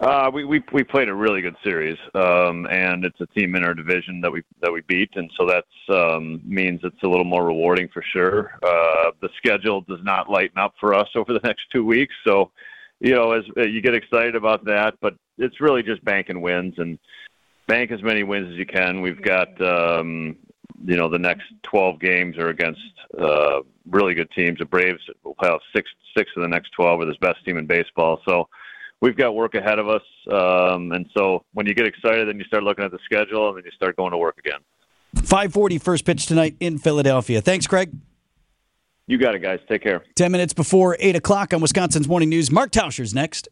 Uh, 0.00 0.28
we, 0.32 0.44
we 0.44 0.60
we 0.72 0.82
played 0.82 1.08
a 1.08 1.14
really 1.14 1.40
good 1.40 1.54
series, 1.62 1.96
um, 2.14 2.66
and 2.66 3.04
it's 3.04 3.20
a 3.20 3.26
team 3.26 3.54
in 3.54 3.62
our 3.62 3.74
division 3.74 4.20
that 4.20 4.30
we 4.30 4.42
that 4.60 4.72
we 4.72 4.80
beat, 4.82 5.10
and 5.14 5.30
so 5.38 5.46
that 5.46 5.64
um, 5.94 6.40
means 6.44 6.80
it's 6.82 7.02
a 7.04 7.08
little 7.08 7.24
more 7.24 7.46
rewarding 7.46 7.88
for 7.94 8.02
sure. 8.02 8.58
Uh, 8.64 9.12
the 9.20 9.28
schedule 9.36 9.82
does 9.82 10.02
not 10.02 10.28
lighten 10.28 10.58
up 10.58 10.74
for 10.80 10.94
us 10.94 11.08
over 11.14 11.32
the 11.32 11.40
next 11.44 11.62
two 11.72 11.84
weeks, 11.84 12.12
so 12.26 12.50
you 12.98 13.14
know 13.14 13.32
as 13.32 13.44
uh, 13.56 13.62
you 13.62 13.80
get 13.80 13.94
excited 13.94 14.34
about 14.34 14.64
that, 14.64 14.94
but 15.00 15.14
it's 15.38 15.60
really 15.60 15.82
just 15.82 16.04
banking 16.04 16.40
wins 16.40 16.74
and 16.78 16.98
bank 17.68 17.92
as 17.92 18.02
many 18.02 18.24
wins 18.24 18.50
as 18.50 18.56
you 18.56 18.66
can. 18.66 19.00
We've 19.00 19.22
got 19.22 19.48
um, 19.62 20.36
you 20.84 20.96
know 20.96 21.08
the 21.08 21.20
next 21.20 21.44
12 21.62 22.00
games 22.00 22.36
are 22.36 22.48
against 22.48 22.80
uh, 23.16 23.60
really 23.88 24.14
good 24.14 24.30
teams. 24.32 24.58
The 24.58 24.64
Braves 24.64 25.02
will 25.22 25.36
have 25.40 25.60
six 25.72 25.88
six 26.18 26.32
of 26.36 26.42
the 26.42 26.48
next 26.48 26.70
12 26.72 27.00
are 27.00 27.04
the 27.04 27.14
best 27.20 27.44
team 27.44 27.58
in 27.58 27.66
baseball, 27.66 28.20
so 28.26 28.48
we've 29.04 29.16
got 29.16 29.34
work 29.34 29.54
ahead 29.54 29.78
of 29.78 29.86
us. 29.88 30.02
Um, 30.32 30.90
and 30.92 31.06
so 31.16 31.44
when 31.52 31.66
you 31.66 31.74
get 31.74 31.86
excited, 31.86 32.26
then 32.26 32.38
you 32.38 32.44
start 32.44 32.62
looking 32.64 32.84
at 32.84 32.90
the 32.90 32.98
schedule, 33.04 33.48
and 33.48 33.58
then 33.58 33.64
you 33.64 33.70
start 33.72 33.96
going 33.96 34.12
to 34.12 34.16
work 34.18 34.38
again. 34.38 34.60
540 35.16 35.78
first 35.78 36.04
pitch 36.04 36.26
tonight 36.26 36.56
in 36.58 36.78
Philadelphia. 36.78 37.40
Thanks, 37.42 37.66
Craig. 37.66 37.92
You 39.06 39.18
got 39.18 39.34
it, 39.34 39.40
guys. 39.40 39.60
Take 39.68 39.82
care. 39.82 40.02
10 40.16 40.32
minutes 40.32 40.54
before 40.54 40.96
8 40.98 41.16
o'clock 41.16 41.52
on 41.52 41.60
Wisconsin's 41.60 42.08
Morning 42.08 42.30
News. 42.30 42.50
Mark 42.50 42.70
Tauscher's 42.70 43.14
next. 43.14 43.48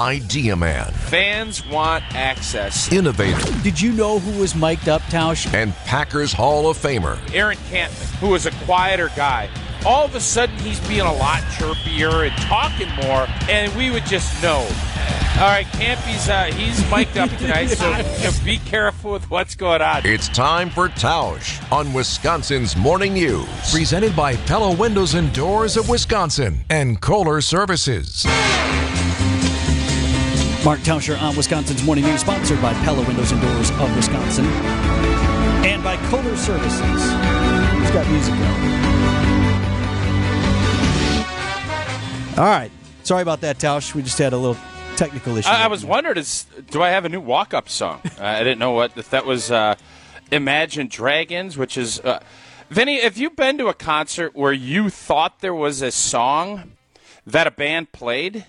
Idea 0.00 0.56
Man, 0.56 0.90
Fans 0.90 1.64
want 1.68 2.02
access. 2.14 2.90
innovator, 2.90 3.38
Did 3.62 3.78
you 3.80 3.92
know 3.92 4.18
who 4.18 4.40
was 4.40 4.54
mic'd 4.54 4.88
up, 4.88 5.02
Tausch? 5.02 5.52
and 5.54 5.72
Packers 5.84 6.32
Hall 6.32 6.68
of 6.68 6.78
Famer. 6.78 7.18
Aaron 7.34 7.58
Kampman, 7.70 8.06
who 8.18 8.28
was 8.30 8.46
a 8.46 8.50
quieter 8.64 9.10
guy, 9.14 9.48
all 9.84 10.04
of 10.04 10.14
a 10.14 10.20
sudden 10.20 10.56
he's 10.58 10.80
being 10.88 11.00
a 11.00 11.12
lot 11.12 11.40
chirpier 11.54 12.28
and 12.28 12.36
talking 12.42 12.88
more, 13.04 13.26
and 13.48 13.74
we 13.74 13.90
would 13.90 14.06
just 14.06 14.42
know. 14.42 14.66
All 15.36 15.48
right, 15.48 15.66
Campy's 15.72 16.28
uh, 16.28 16.44
he's 16.44 16.78
mic'd 16.90 17.18
up 17.18 17.30
tonight, 17.38 17.66
so 17.66 17.88
you 18.18 18.24
know, 18.24 18.30
be 18.44 18.58
careful 18.58 19.12
with 19.12 19.28
what's 19.30 19.54
going 19.54 19.82
on. 19.82 20.02
It's 20.04 20.28
time 20.28 20.70
for 20.70 20.88
Tausch 20.88 21.60
on 21.72 21.92
Wisconsin's 21.92 22.76
Morning 22.76 23.14
News. 23.14 23.48
Presented 23.72 24.14
by 24.14 24.36
Pella 24.36 24.74
Windows 24.76 25.14
and 25.14 25.32
Doors 25.32 25.76
of 25.76 25.88
Wisconsin 25.88 26.60
and 26.70 27.00
Kohler 27.00 27.40
Services. 27.40 28.24
Mark 30.64 30.78
Tauscher 30.80 31.20
on 31.20 31.34
Wisconsin's 31.34 31.82
Morning 31.82 32.04
News, 32.04 32.20
sponsored 32.20 32.62
by 32.62 32.72
Pella 32.84 33.04
Windows 33.04 33.32
and 33.32 33.42
Doors 33.42 33.70
of 33.70 33.96
Wisconsin 33.96 34.44
and 35.64 35.82
by 35.82 35.96
Kohler 36.08 36.36
Services. 36.36 36.82
Who's 36.82 37.90
got 37.90 38.08
music 38.08 38.34
going? 38.34 39.01
All 42.38 42.44
right. 42.44 42.70
Sorry 43.02 43.20
about 43.20 43.42
that, 43.42 43.58
Tausch. 43.58 43.94
We 43.94 44.02
just 44.02 44.18
had 44.18 44.32
a 44.32 44.38
little 44.38 44.56
technical 44.96 45.36
issue. 45.36 45.50
I, 45.50 45.64
I 45.64 45.66
was 45.66 45.84
wondering, 45.84 46.16
is 46.16 46.46
do 46.70 46.82
I 46.82 46.88
have 46.90 47.04
a 47.04 47.08
new 47.08 47.20
walk-up 47.20 47.68
song? 47.68 48.00
uh, 48.18 48.24
I 48.24 48.38
didn't 48.38 48.58
know 48.58 48.72
what 48.72 48.96
if 48.96 49.10
that 49.10 49.26
was. 49.26 49.50
Uh, 49.50 49.74
Imagine 50.30 50.88
Dragons, 50.88 51.58
which 51.58 51.76
is 51.76 52.00
uh, 52.00 52.20
Vinny. 52.70 53.02
Have 53.02 53.18
you 53.18 53.28
been 53.28 53.58
to 53.58 53.68
a 53.68 53.74
concert 53.74 54.34
where 54.34 54.52
you 54.52 54.88
thought 54.88 55.40
there 55.40 55.54
was 55.54 55.82
a 55.82 55.90
song 55.90 56.72
that 57.26 57.46
a 57.46 57.50
band 57.50 57.92
played, 57.92 58.46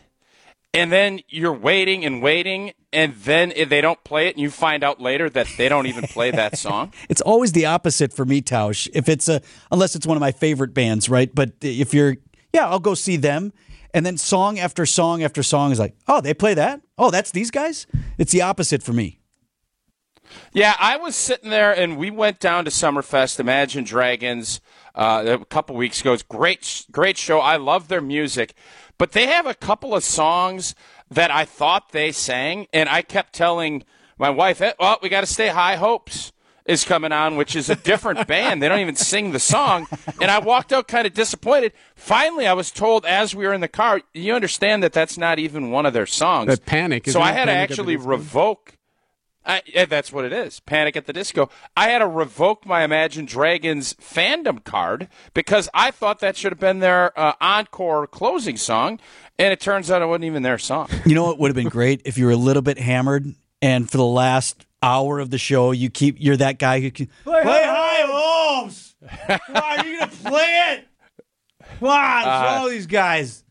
and 0.74 0.90
then 0.90 1.20
you're 1.28 1.52
waiting 1.52 2.06
and 2.06 2.22
waiting, 2.22 2.72
and 2.94 3.14
then 3.16 3.52
they 3.68 3.82
don't 3.82 4.02
play 4.06 4.28
it, 4.28 4.36
and 4.36 4.42
you 4.42 4.50
find 4.50 4.82
out 4.82 5.02
later 5.02 5.30
that 5.30 5.48
they 5.58 5.68
don't 5.68 5.88
even 5.88 6.04
play 6.08 6.32
that 6.32 6.58
song? 6.68 6.94
It's 7.10 7.20
always 7.20 7.52
the 7.52 7.66
opposite 7.66 8.14
for 8.14 8.24
me, 8.24 8.42
Tausch. 8.42 8.88
If 8.94 9.10
it's 9.10 9.28
a, 9.28 9.42
unless 9.70 9.94
it's 9.94 10.08
one 10.08 10.16
of 10.16 10.22
my 10.22 10.32
favorite 10.32 10.74
bands, 10.74 11.10
right? 11.10 11.36
But 11.36 11.52
if 11.60 11.94
you're, 11.94 12.16
yeah, 12.54 12.70
I'll 12.70 12.80
go 12.80 12.94
see 12.94 13.18
them. 13.18 13.52
And 13.94 14.06
then 14.06 14.18
song 14.18 14.60
after 14.60 14.86
song 14.86 15.24
after 15.24 15.44
song 15.44 15.72
is 15.72 15.80
like, 15.80 15.96
oh, 16.08 16.20
they 16.20 16.34
play 16.34 16.54
that? 16.56 16.82
Oh, 16.98 17.12
that's 17.12 17.32
these 17.32 17.52
guys? 17.52 17.86
It's 18.18 18.32
the 18.32 18.42
opposite 18.42 18.82
for 18.82 18.94
me. 18.94 19.20
Yeah, 20.52 20.76
I 20.80 20.98
was 20.98 21.16
sitting 21.16 21.52
there, 21.52 21.72
and 21.72 21.98
we 21.98 22.10
went 22.10 22.40
down 22.40 22.66
to 22.66 22.72
Summerfest, 22.72 23.40
Imagine 23.40 23.84
Dragons, 23.84 24.62
uh, 24.96 25.38
a 25.42 25.46
couple 25.46 25.76
weeks 25.76 26.02
ago. 26.02 26.14
It's 26.14 26.24
great, 26.24 26.86
great 26.92 27.18
show. 27.18 27.40
I 27.40 27.58
love 27.58 27.88
their 27.88 28.02
music, 28.02 28.56
but 28.98 29.12
they 29.12 29.28
have 29.28 29.46
a 29.46 29.54
couple 29.54 29.94
of 29.94 30.04
songs 30.04 30.74
that 31.12 31.30
I 31.30 31.46
thought 31.46 31.92
they 31.92 32.12
sang, 32.12 32.68
and 32.74 32.90
I 32.90 33.02
kept 33.04 33.34
telling 33.34 33.84
my 34.18 34.30
wife, 34.30 34.62
eh, 34.62 34.74
"Well, 34.80 34.98
we 35.04 35.10
got 35.10 35.22
to 35.22 35.28
stay 35.28 35.50
high 35.50 35.76
hopes." 35.76 36.32
Is 36.66 36.86
coming 36.86 37.12
on, 37.12 37.36
which 37.36 37.58
is 37.58 37.70
a 37.70 37.76
different 37.76 38.26
band. 38.28 38.64
They 38.64 38.70
don't 38.70 38.80
even 38.80 38.96
sing 38.96 39.34
the 39.34 39.40
song. 39.40 39.86
And 40.22 40.32
I 40.32 40.40
walked 40.40 40.72
out 40.72 40.88
kind 40.88 41.06
of 41.06 41.14
disappointed. 41.14 41.74
Finally, 41.96 42.48
I 42.48 42.54
was 42.54 42.72
told 42.72 43.06
as 43.06 43.36
we 43.36 43.46
were 43.46 43.52
in 43.52 43.60
the 43.60 43.68
car, 43.68 44.02
you 44.14 44.34
understand 44.34 44.82
that 44.84 44.94
that's 44.94 45.18
not 45.18 45.40
even 45.40 45.72
one 45.72 45.86
of 45.86 45.92
their 45.92 46.06
songs. 46.06 46.48
That 46.48 46.66
Panic, 46.66 47.10
So 47.10 47.20
I 47.20 47.34
had 47.34 47.46
to 47.46 47.52
Panic 47.52 47.58
at 47.58 47.72
actually 47.72 47.98
revoke. 47.98 48.78
I, 49.46 49.62
yeah, 49.66 49.84
that's 49.84 50.14
what 50.14 50.24
it 50.24 50.32
is. 50.32 50.62
Panic 50.62 50.96
at 50.96 51.06
the 51.06 51.12
Disco. 51.12 51.50
I 51.76 51.90
had 51.90 52.00
to 52.00 52.08
revoke 52.08 52.66
my 52.66 52.84
Imagine 52.84 53.26
Dragons 53.26 53.94
fandom 53.96 54.64
card 54.64 55.10
because 55.34 55.68
I 55.74 55.92
thought 55.92 56.20
that 56.20 56.38
should 56.38 56.54
have 56.54 56.62
been 56.62 56.80
their 56.80 57.18
uh, 57.20 57.34
encore 57.42 58.08
closing 58.08 58.56
song, 58.56 59.02
and 59.38 59.52
it 59.52 59.60
turns 59.60 59.92
out 59.92 60.02
it 60.02 60.06
wasn't 60.06 60.24
even 60.26 60.44
their 60.44 60.58
song. 60.58 60.88
You 61.06 61.16
know 61.16 61.26
what 61.26 61.40
would 61.40 61.50
have 61.50 61.56
been 61.56 61.68
great 61.68 62.04
if 62.06 62.18
you 62.18 62.26
were 62.26 62.32
a 62.32 62.38
little 62.38 62.62
bit 62.62 62.78
hammered 62.78 63.36
and 63.62 63.92
for 63.92 63.98
the 63.98 64.06
last 64.06 64.66
hour 64.84 65.20
of 65.20 65.30
the 65.30 65.38
show 65.38 65.72
you 65.72 65.90
keep 65.90 66.18
you're 66.20 66.38
that 66.38 66.60
guy 66.60 66.80
who 66.82 66.92
can 66.92 67.08
play, 67.24 67.42
high 67.44 68.04
hopes. 68.06 68.96
Why 69.28 69.40
are 69.78 69.86
you 69.88 70.00
gonna 70.00 70.12
play 70.12 70.74
it? 70.74 70.88
Come 71.80 71.88
on, 71.90 72.28
all 72.28 72.70
these 72.70 72.86
guys. 72.88 73.44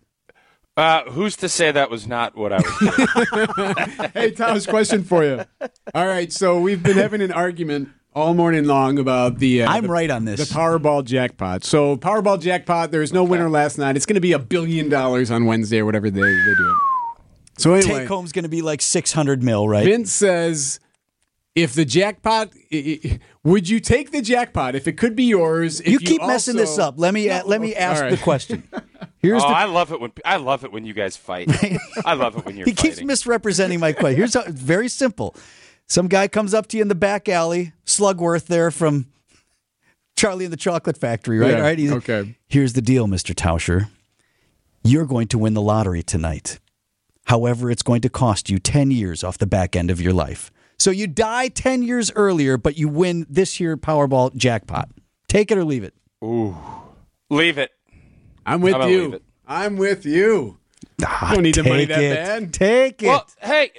Uh, 0.76 1.02
who's 1.10 1.36
to 1.36 1.48
say 1.50 1.70
that 1.70 1.90
was 1.90 2.06
not 2.06 2.34
what 2.36 2.52
I 2.52 2.56
was? 2.56 4.10
Hey, 4.14 4.30
Thomas, 4.30 4.66
question 4.66 5.04
for 5.04 5.22
you. 5.24 5.44
All 5.94 6.06
right, 6.06 6.32
so 6.32 6.58
we've 6.60 6.82
been 6.82 6.96
having 6.96 7.20
an 7.20 7.30
argument 7.32 7.90
all 8.14 8.32
morning 8.32 8.64
long 8.64 8.98
about 8.98 9.38
the. 9.38 9.62
Uh, 9.64 9.70
I'm 9.70 9.82
the- 9.84 9.88
right 9.90 10.10
on 10.10 10.24
this. 10.24 10.48
The 10.48 10.54
Powerball 10.54 11.04
jackpot. 11.04 11.64
So 11.64 11.96
Powerball 11.96 12.40
jackpot. 12.40 12.90
There 12.90 13.00
was 13.00 13.12
no 13.12 13.22
winner 13.24 13.50
last 13.50 13.76
night. 13.76 13.96
It's 13.96 14.06
going 14.06 14.14
to 14.14 14.20
be 14.20 14.32
a 14.32 14.38
billion 14.38 14.88
dollars 14.88 15.30
on 15.30 15.44
Wednesday 15.44 15.78
or 15.80 15.84
whatever 15.84 16.08
they 16.10 16.20
they 16.20 16.54
do 16.56 16.70
it. 16.70 16.76
So 17.58 17.74
anyway, 17.74 18.00
Take 18.00 18.08
home's 18.08 18.32
gonna 18.32 18.48
be 18.48 18.62
like 18.62 18.80
six 18.80 19.12
hundred 19.12 19.42
mil, 19.42 19.68
right? 19.68 19.84
Vince 19.84 20.10
says, 20.10 20.80
if 21.54 21.74
the 21.74 21.84
jackpot, 21.84 22.50
i- 22.72 23.00
i- 23.04 23.18
would 23.44 23.68
you 23.68 23.80
take 23.80 24.10
the 24.10 24.22
jackpot 24.22 24.74
if 24.74 24.88
it 24.88 24.92
could 24.96 25.14
be 25.14 25.24
yours? 25.24 25.80
If 25.80 25.88
you 25.88 25.98
keep 25.98 26.22
messing 26.22 26.54
also- 26.58 26.70
this 26.70 26.78
up. 26.78 26.94
Let 26.96 27.12
me 27.14 27.28
let 27.30 27.60
me 27.60 27.74
ask 27.74 28.02
All 28.02 28.10
the 28.10 28.16
question. 28.16 28.62
Here's 29.18 29.42
oh, 29.42 29.48
the 29.48 29.54
I 29.54 29.64
love 29.66 29.92
it 29.92 30.00
when 30.00 30.12
I 30.24 30.36
love 30.36 30.64
it 30.64 30.72
when 30.72 30.84
you 30.84 30.94
guys 30.94 31.16
fight. 31.16 31.48
I 32.04 32.14
love 32.14 32.36
it 32.36 32.44
when 32.44 32.56
you're 32.56 32.66
he 32.66 32.72
keeps 32.72 33.02
misrepresenting 33.02 33.78
my 33.80 33.92
question. 33.92 34.16
Here's 34.16 34.34
how 34.34 34.40
it's 34.42 34.60
very 34.60 34.88
simple. 34.88 35.36
Some 35.86 36.08
guy 36.08 36.26
comes 36.26 36.54
up 36.54 36.66
to 36.68 36.76
you 36.76 36.82
in 36.82 36.88
the 36.88 36.94
back 36.94 37.28
alley, 37.28 37.72
Slugworth 37.84 38.46
there 38.46 38.70
from 38.70 39.06
Charlie 40.16 40.44
and 40.44 40.52
the 40.52 40.56
Chocolate 40.58 40.96
Factory, 40.96 41.38
right? 41.38 41.50
Yeah, 41.50 41.56
All 41.56 41.62
right. 41.62 41.78
He's- 41.78 41.92
okay. 41.92 42.36
Here's 42.48 42.72
the 42.72 42.82
deal, 42.82 43.06
Mr. 43.06 43.34
Tauscher. 43.34 43.88
You're 44.84 45.06
going 45.06 45.28
to 45.28 45.38
win 45.38 45.54
the 45.54 45.62
lottery 45.62 46.02
tonight. 46.02 46.58
However, 47.26 47.70
it's 47.70 47.82
going 47.82 48.00
to 48.00 48.08
cost 48.08 48.50
you 48.50 48.58
10 48.58 48.90
years 48.90 49.22
off 49.22 49.38
the 49.38 49.46
back 49.46 49.76
end 49.76 49.90
of 49.90 50.00
your 50.00 50.12
life. 50.12 50.50
So 50.82 50.90
you 50.90 51.06
die 51.06 51.46
10 51.46 51.84
years 51.84 52.10
earlier, 52.16 52.56
but 52.56 52.76
you 52.76 52.88
win 52.88 53.24
this 53.30 53.60
year 53.60 53.76
Powerball 53.76 54.34
jackpot. 54.34 54.88
Take 55.28 55.52
it 55.52 55.56
or 55.56 55.64
leave 55.64 55.84
it. 55.84 55.94
Ooh. 56.24 56.56
Leave 57.30 57.56
it. 57.56 57.70
I'm 58.44 58.60
with 58.60 58.74
I'm 58.74 58.90
you. 58.90 59.20
I'm 59.46 59.76
with 59.76 60.04
you. 60.04 60.58
Ah, 61.06 61.30
don't 61.34 61.44
need 61.44 61.54
the 61.54 61.62
money 61.62 61.86
take 61.86 61.88
that 61.90 62.02
it. 62.02 62.14
bad. 62.16 62.52
Take 62.52 63.02
it. 63.04 63.06
Well, 63.06 63.28
hey, 63.40 63.70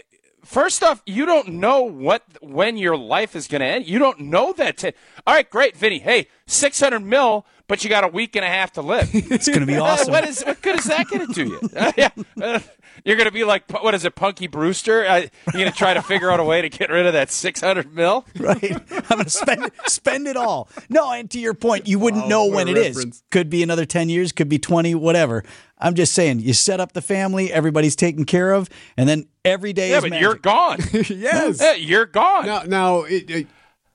first 0.46 0.82
off, 0.82 1.02
you 1.06 1.26
don't 1.26 1.56
know 1.56 1.82
what 1.84 2.24
when 2.42 2.78
your 2.78 2.96
life 2.96 3.36
is 3.36 3.50
going 3.50 3.60
to 3.60 3.68
end. 3.68 3.86
You 3.86 4.00
don't 4.00 4.22
know 4.22 4.54
that. 4.54 4.78
T- 4.78 4.94
All 5.28 5.34
right, 5.34 5.50
great, 5.50 5.76
Vinny. 5.76 6.00
Hey, 6.00 6.28
six 6.48 6.80
hundred 6.80 7.02
mil, 7.02 7.46
but 7.68 7.84
you 7.84 7.90
got 7.90 8.06
a 8.06 8.08
week 8.08 8.38
and 8.38 8.46
a 8.46 8.48
half 8.48 8.72
to 8.74 8.82
live. 8.82 9.10
It's 9.14 9.48
going 9.48 9.60
to 9.60 9.66
be 9.66 9.76
awesome. 9.78 10.14
what 10.14 10.26
is 10.26 10.42
what 10.44 10.62
good 10.62 10.80
is 10.80 10.86
that 10.86 11.10
going 11.10 11.28
to 11.28 11.34
do 11.34 11.46
you? 11.50 11.70
yeah. 11.98 12.10
Uh, 12.42 12.60
you're 13.06 13.16
going 13.16 13.28
to 13.28 13.32
be 13.34 13.44
like 13.44 13.70
what 13.72 13.94
is 13.94 14.06
it, 14.06 14.16
Punky 14.16 14.48
Brewster? 14.48 15.06
Uh, 15.06 15.16
you're 15.18 15.30
going 15.54 15.72
to 15.72 15.78
try 15.78 15.94
to 15.94 16.02
figure 16.02 16.32
out 16.32 16.40
a 16.40 16.44
way 16.44 16.62
to 16.62 16.70
get 16.70 16.90
rid 16.90 17.06
of 17.06 17.14
that 17.14 17.32
six 17.32 17.62
hundred 17.62 17.94
mil. 17.94 18.26
right? 18.40 18.72
I'm 18.92 19.04
going 19.18 19.24
to 19.26 19.30
spend 19.30 19.72
spend 19.88 20.28
it 20.28 20.38
all. 20.38 20.70
No, 20.90 21.12
and 21.12 21.30
to 21.32 21.40
your 21.40 21.54
point, 21.54 21.88
you 21.88 22.00
wouldn't 22.00 22.24
Wow, 22.24 22.30
know 22.30 22.46
when 22.48 22.68
a 22.68 22.72
it 22.72 22.78
is. 22.78 22.96
reference. 22.96 23.24
Could 23.32 23.50
be 23.50 23.64
another 23.64 23.86
10 23.86 24.10
years, 24.10 24.32
could 24.32 24.50
be 24.50 24.60
20, 24.60 24.96
whatever. 24.96 25.44
I'm 25.80 25.96
just 25.96 26.14
saying, 26.14 26.40
you 26.40 26.54
set 26.54 26.80
up 26.80 26.94
the 26.94 27.02
family, 27.02 27.52
everybody's 27.52 27.96
taken 27.96 28.24
care 28.26 28.52
of, 28.54 28.70
and 28.96 29.10
then 29.10 29.28
every 29.44 29.74
day 29.74 29.90
Yeah, 29.90 29.98
is 29.98 30.04
but 30.04 30.10
magic. 30.12 30.22
you're 30.24 30.36
gone. 30.36 30.80
yes. 31.10 31.60
Yeah, 31.62 31.74
you're 31.74 32.06
gone. 32.06 32.46
Now, 32.46 32.64
now 32.64 33.02
it, 33.02 33.30
it- 33.30 33.48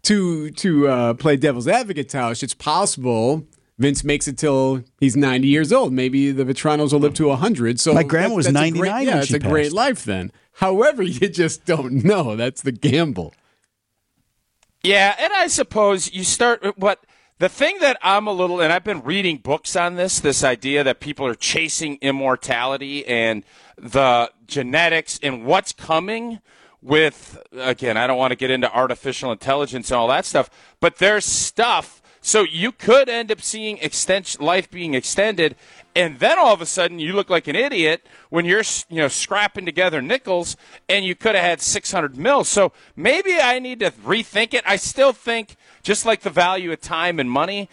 to 0.02 0.50
to 0.52 0.88
uh, 0.88 1.14
play 1.14 1.36
devil's 1.36 1.66
advocate, 1.68 2.08
Tausch, 2.08 2.42
it's 2.42 2.54
possible 2.54 3.44
Vince 3.78 4.02
makes 4.02 4.26
it 4.26 4.36
till 4.36 4.82
he's 4.98 5.16
90 5.16 5.46
years 5.46 5.72
old. 5.72 5.92
Maybe 5.92 6.32
the 6.32 6.44
Vitranos 6.44 6.92
will 6.92 7.00
live 7.00 7.14
to 7.14 7.28
100. 7.28 7.78
So 7.78 7.94
My 7.94 8.02
grandma 8.02 8.30
that- 8.30 8.34
was 8.34 8.46
that's 8.46 8.52
a 8.56 8.60
99 8.60 8.80
Great, 8.80 8.92
when 8.92 9.06
yeah, 9.06 9.18
it's 9.18 9.28
she 9.28 9.36
a 9.36 9.38
great 9.38 9.62
passed. 9.66 9.74
life 9.74 10.04
then. 10.04 10.32
However, 10.54 11.02
you 11.04 11.28
just 11.28 11.64
don't 11.64 12.04
know. 12.04 12.34
That's 12.36 12.62
the 12.62 12.72
gamble. 12.72 13.34
Yeah, 14.82 15.14
and 15.18 15.32
I 15.32 15.48
suppose 15.48 16.12
you 16.12 16.24
start 16.24 16.76
what 16.78 17.04
the 17.38 17.48
thing 17.48 17.78
that 17.80 17.98
I'm 18.02 18.26
a 18.26 18.32
little 18.32 18.60
and 18.60 18.72
I've 18.72 18.84
been 18.84 19.02
reading 19.02 19.38
books 19.38 19.76
on 19.76 19.96
this 19.96 20.20
this 20.20 20.42
idea 20.44 20.84
that 20.84 21.00
people 21.00 21.26
are 21.26 21.34
chasing 21.34 21.98
immortality 22.00 23.04
and 23.06 23.44
the 23.76 24.30
genetics 24.46 25.18
and 25.22 25.44
what's 25.44 25.72
coming 25.72 26.40
with 26.80 27.38
again, 27.52 27.96
I 27.96 28.06
don't 28.06 28.18
want 28.18 28.30
to 28.30 28.36
get 28.36 28.50
into 28.50 28.72
artificial 28.72 29.32
intelligence 29.32 29.90
and 29.90 29.98
all 29.98 30.08
that 30.08 30.24
stuff, 30.24 30.48
but 30.80 30.96
there's 30.98 31.24
stuff 31.24 31.97
so 32.28 32.42
you 32.42 32.70
could 32.72 33.08
end 33.08 33.32
up 33.32 33.40
seeing 33.40 33.78
extension 33.78 34.44
life 34.44 34.70
being 34.70 34.92
extended 34.94 35.56
and 35.96 36.18
then 36.18 36.38
all 36.38 36.52
of 36.52 36.60
a 36.60 36.66
sudden 36.66 36.98
you 36.98 37.14
look 37.14 37.30
like 37.30 37.48
an 37.48 37.56
idiot 37.56 38.06
when 38.28 38.44
you're 38.44 38.62
you 38.90 38.98
know 39.02 39.08
scrapping 39.08 39.64
together 39.64 40.02
nickels 40.02 40.54
and 40.90 41.04
you 41.06 41.14
could 41.14 41.34
have 41.34 41.44
had 41.44 41.60
600 41.62 42.16
mil. 42.18 42.44
So 42.44 42.72
maybe 42.94 43.32
i 43.52 43.58
need 43.58 43.80
to 43.80 43.90
rethink 43.92 44.52
it. 44.52 44.62
I 44.66 44.76
still 44.76 45.12
think 45.14 45.56
just 45.82 46.04
like 46.04 46.20
the 46.20 46.30
value 46.44 46.70
of 46.70 46.80
time 46.82 47.18
and 47.18 47.30
money 47.30 47.68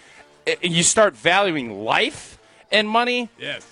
i- 0.48 0.58
you 0.62 0.84
start 0.84 1.15
valuing 1.15 1.84
life 1.84 2.38
and 2.72 2.88
money. 2.88 3.30
Yes. 3.38 3.65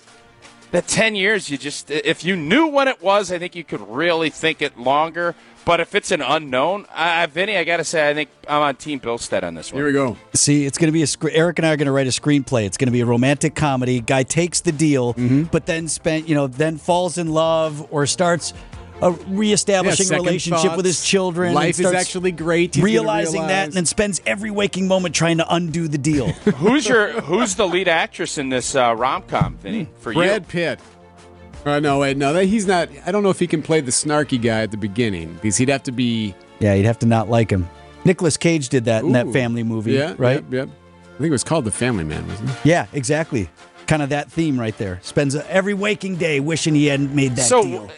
that 0.71 0.87
10 0.87 1.15
years 1.15 1.49
you 1.49 1.57
just 1.57 1.89
eh, 1.91 2.01
if 2.03 2.25
you 2.25 2.35
knew 2.35 2.65
when 2.67 2.87
it 2.87 2.99
was 3.01 3.31
i 3.31 3.37
think 3.39 3.55
you 3.55 3.63
could 3.63 3.81
really 3.87 4.29
think 4.31 4.61
it 4.61 4.77
longer 4.77 5.35
but 5.65 5.79
if 5.79 5.95
it's 5.95 6.11
an 6.11 6.21
unknown 6.21 6.85
uh, 6.93 7.27
vinny 7.31 7.55
i 7.57 7.63
gotta 7.63 7.83
say 7.83 8.09
i 8.09 8.13
think 8.13 8.29
i'm 8.47 8.61
on 8.61 8.75
team 8.75 8.99
billstead 8.99 9.43
on 9.43 9.53
this 9.53 9.71
one 9.71 9.79
Here 9.79 9.85
we 9.87 9.93
go. 9.93 10.17
See, 10.33 10.65
it's 10.65 10.77
going 10.77 10.87
to 10.87 10.91
be 10.93 11.03
a 11.03 11.07
sc- 11.07 11.25
Eric 11.31 11.59
and 11.59 11.65
I 11.65 11.71
are 11.73 11.77
going 11.77 11.85
to 11.85 11.91
write 11.91 12.07
a 12.07 12.11
screenplay. 12.11 12.65
It's 12.65 12.77
going 12.77 12.87
to 12.87 12.91
be 12.91 13.01
a 13.01 13.05
romantic 13.05 13.55
comedy. 13.55 14.01
Guy 14.01 14.23
takes 14.23 14.61
the 14.61 14.71
deal, 14.71 15.13
Mm-hmm. 15.13 15.43
but 15.43 15.65
then 15.65 15.87
spent, 15.87 16.27
you 16.27 16.35
know, 16.35 16.47
then 16.47 16.77
falls 16.77 17.17
in 17.17 17.27
love 17.29 17.87
or 17.91 18.05
starts 18.05 18.53
a 19.01 19.11
reestablishing 19.11 20.05
Yeah, 20.05 20.09
second 20.09 20.25
relationship 20.25 20.75
with 20.75 20.85
his 20.85 21.03
children. 21.03 21.47
and 21.47 21.55
Life 21.55 21.79
is 21.79 21.85
actually 21.91 22.31
great. 22.31 22.75
He's 22.75 22.83
realizing 22.83 23.41
that, 23.47 23.65
and 23.65 23.73
then 23.73 23.85
spends 23.85 24.21
every 24.25 24.51
waking 24.51 24.87
moment 24.87 25.13
trying 25.15 25.37
to 25.37 25.53
undo 25.53 25.87
the 25.87 25.97
deal. 25.97 26.27
who's 26.57 26.87
your 26.87 27.19
who's 27.21 27.55
the 27.55 27.67
lead 27.67 27.87
actress 27.87 28.37
in 28.37 28.49
this 28.49 28.75
uh, 28.75 28.93
rom-com 28.95 29.57
vinny 29.57 29.87
for 29.99 30.11
you? 30.11 30.17
Brad 30.19 30.47
Pitt. 30.47 30.79
Uh, 31.65 31.79
no, 31.79 31.99
wait, 31.99 32.17
no, 32.17 32.33
that, 32.33 32.45
he's 32.45 32.67
not. 32.67 32.89
I 33.05 33.11
don't 33.11 33.23
know 33.23 33.29
if 33.29 33.39
he 33.39 33.47
can 33.47 33.61
play 33.61 33.79
the 33.81 33.91
snarky 33.91 34.41
guy 34.41 34.61
at 34.63 34.71
the 34.71 34.77
beginning 34.77 35.33
because 35.35 35.55
he'd 35.57 35.69
have 35.69 35.83
to 35.83 35.91
be. 35.91 36.35
yeah, 36.59 36.73
you'd 36.73 36.85
have 36.85 36.99
to 36.99 37.05
not 37.05 37.29
like 37.29 37.49
him. 37.49 37.69
Nicolas 38.05 38.35
Cage 38.35 38.67
did 38.69 38.85
that 38.85 39.03
in 39.05 39.13
that 39.13 39.31
family 39.31 39.63
movie, 39.63 39.93
Yeah, 39.93 40.13
right? 40.17 40.43
Yep, 40.43 40.51
yep. 40.51 40.67
I 40.67 41.17
think 41.19 41.27
it 41.27 41.31
was 41.31 41.43
called 41.45 41.63
The 41.63 41.71
Family 41.71 42.03
Man, 42.03 42.27
wasn't 42.27 42.49
it? 42.49 42.55
Yeah, 42.65 42.87
exactly. 42.91 43.49
Kind 43.87 44.01
of 44.01 44.09
that 44.09 44.29
theme 44.29 44.59
right 44.59 44.77
there. 44.77 44.99
Spends 45.03 45.35
every 45.35 45.73
waking 45.73 46.17
day 46.17 46.39
wishing 46.41 46.75
he 46.75 46.87
hadn't 46.87 47.15
made 47.15 47.35
that 47.37 47.43
so 47.45 47.63
deal. 47.63 47.91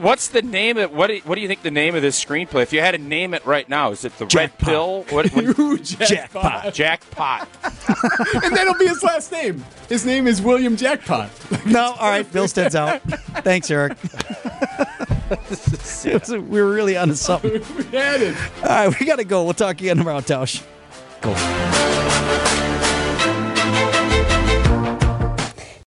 What's 0.00 0.28
the 0.28 0.42
name 0.42 0.76
of 0.78 0.92
what 0.92 1.08
do, 1.08 1.20
what 1.24 1.34
do 1.36 1.40
you 1.40 1.48
think 1.48 1.62
the 1.62 1.70
name 1.70 1.94
of 1.94 2.02
this 2.02 2.22
screenplay 2.22 2.62
if 2.62 2.72
you 2.72 2.80
had 2.80 2.92
to 2.92 2.98
name 2.98 3.34
it 3.34 3.44
right 3.46 3.68
now 3.68 3.90
is 3.90 4.04
it 4.04 4.16
the 4.18 4.24
red 4.24 4.30
Jackpot. 4.30 4.68
pill 4.68 5.02
what, 5.10 5.28
what 5.32 5.58
Ooh, 5.58 5.78
Jackpot. 5.78 6.72
jackpot 6.74 7.48
and 8.44 8.56
that'll 8.56 8.74
be 8.74 8.86
his 8.88 9.02
last 9.02 9.30
name. 9.32 9.64
His 9.88 10.04
name 10.06 10.26
is 10.26 10.40
William 10.40 10.76
Jackpot. 10.76 11.30
No, 11.66 11.94
all 11.98 12.10
right, 12.10 12.30
Bill 12.32 12.48
Stead's 12.48 12.74
out. 12.76 13.02
Thanks, 13.42 13.70
Eric. 13.70 13.96
It 15.30 16.20
was- 16.20 16.30
we 16.30 16.60
were 16.60 16.70
really 16.72 16.96
onto 16.96 17.14
something. 17.14 17.52
we 17.76 17.84
had 17.96 18.22
it. 18.22 18.36
All 18.62 18.68
right, 18.88 19.00
we 19.00 19.06
got 19.06 19.16
to 19.16 19.24
go. 19.24 19.44
We'll 19.44 19.54
talk 19.54 19.80
again 19.80 19.96
tomorrow, 19.98 20.20
Tausch. 20.20 20.62
Go. 21.20 21.34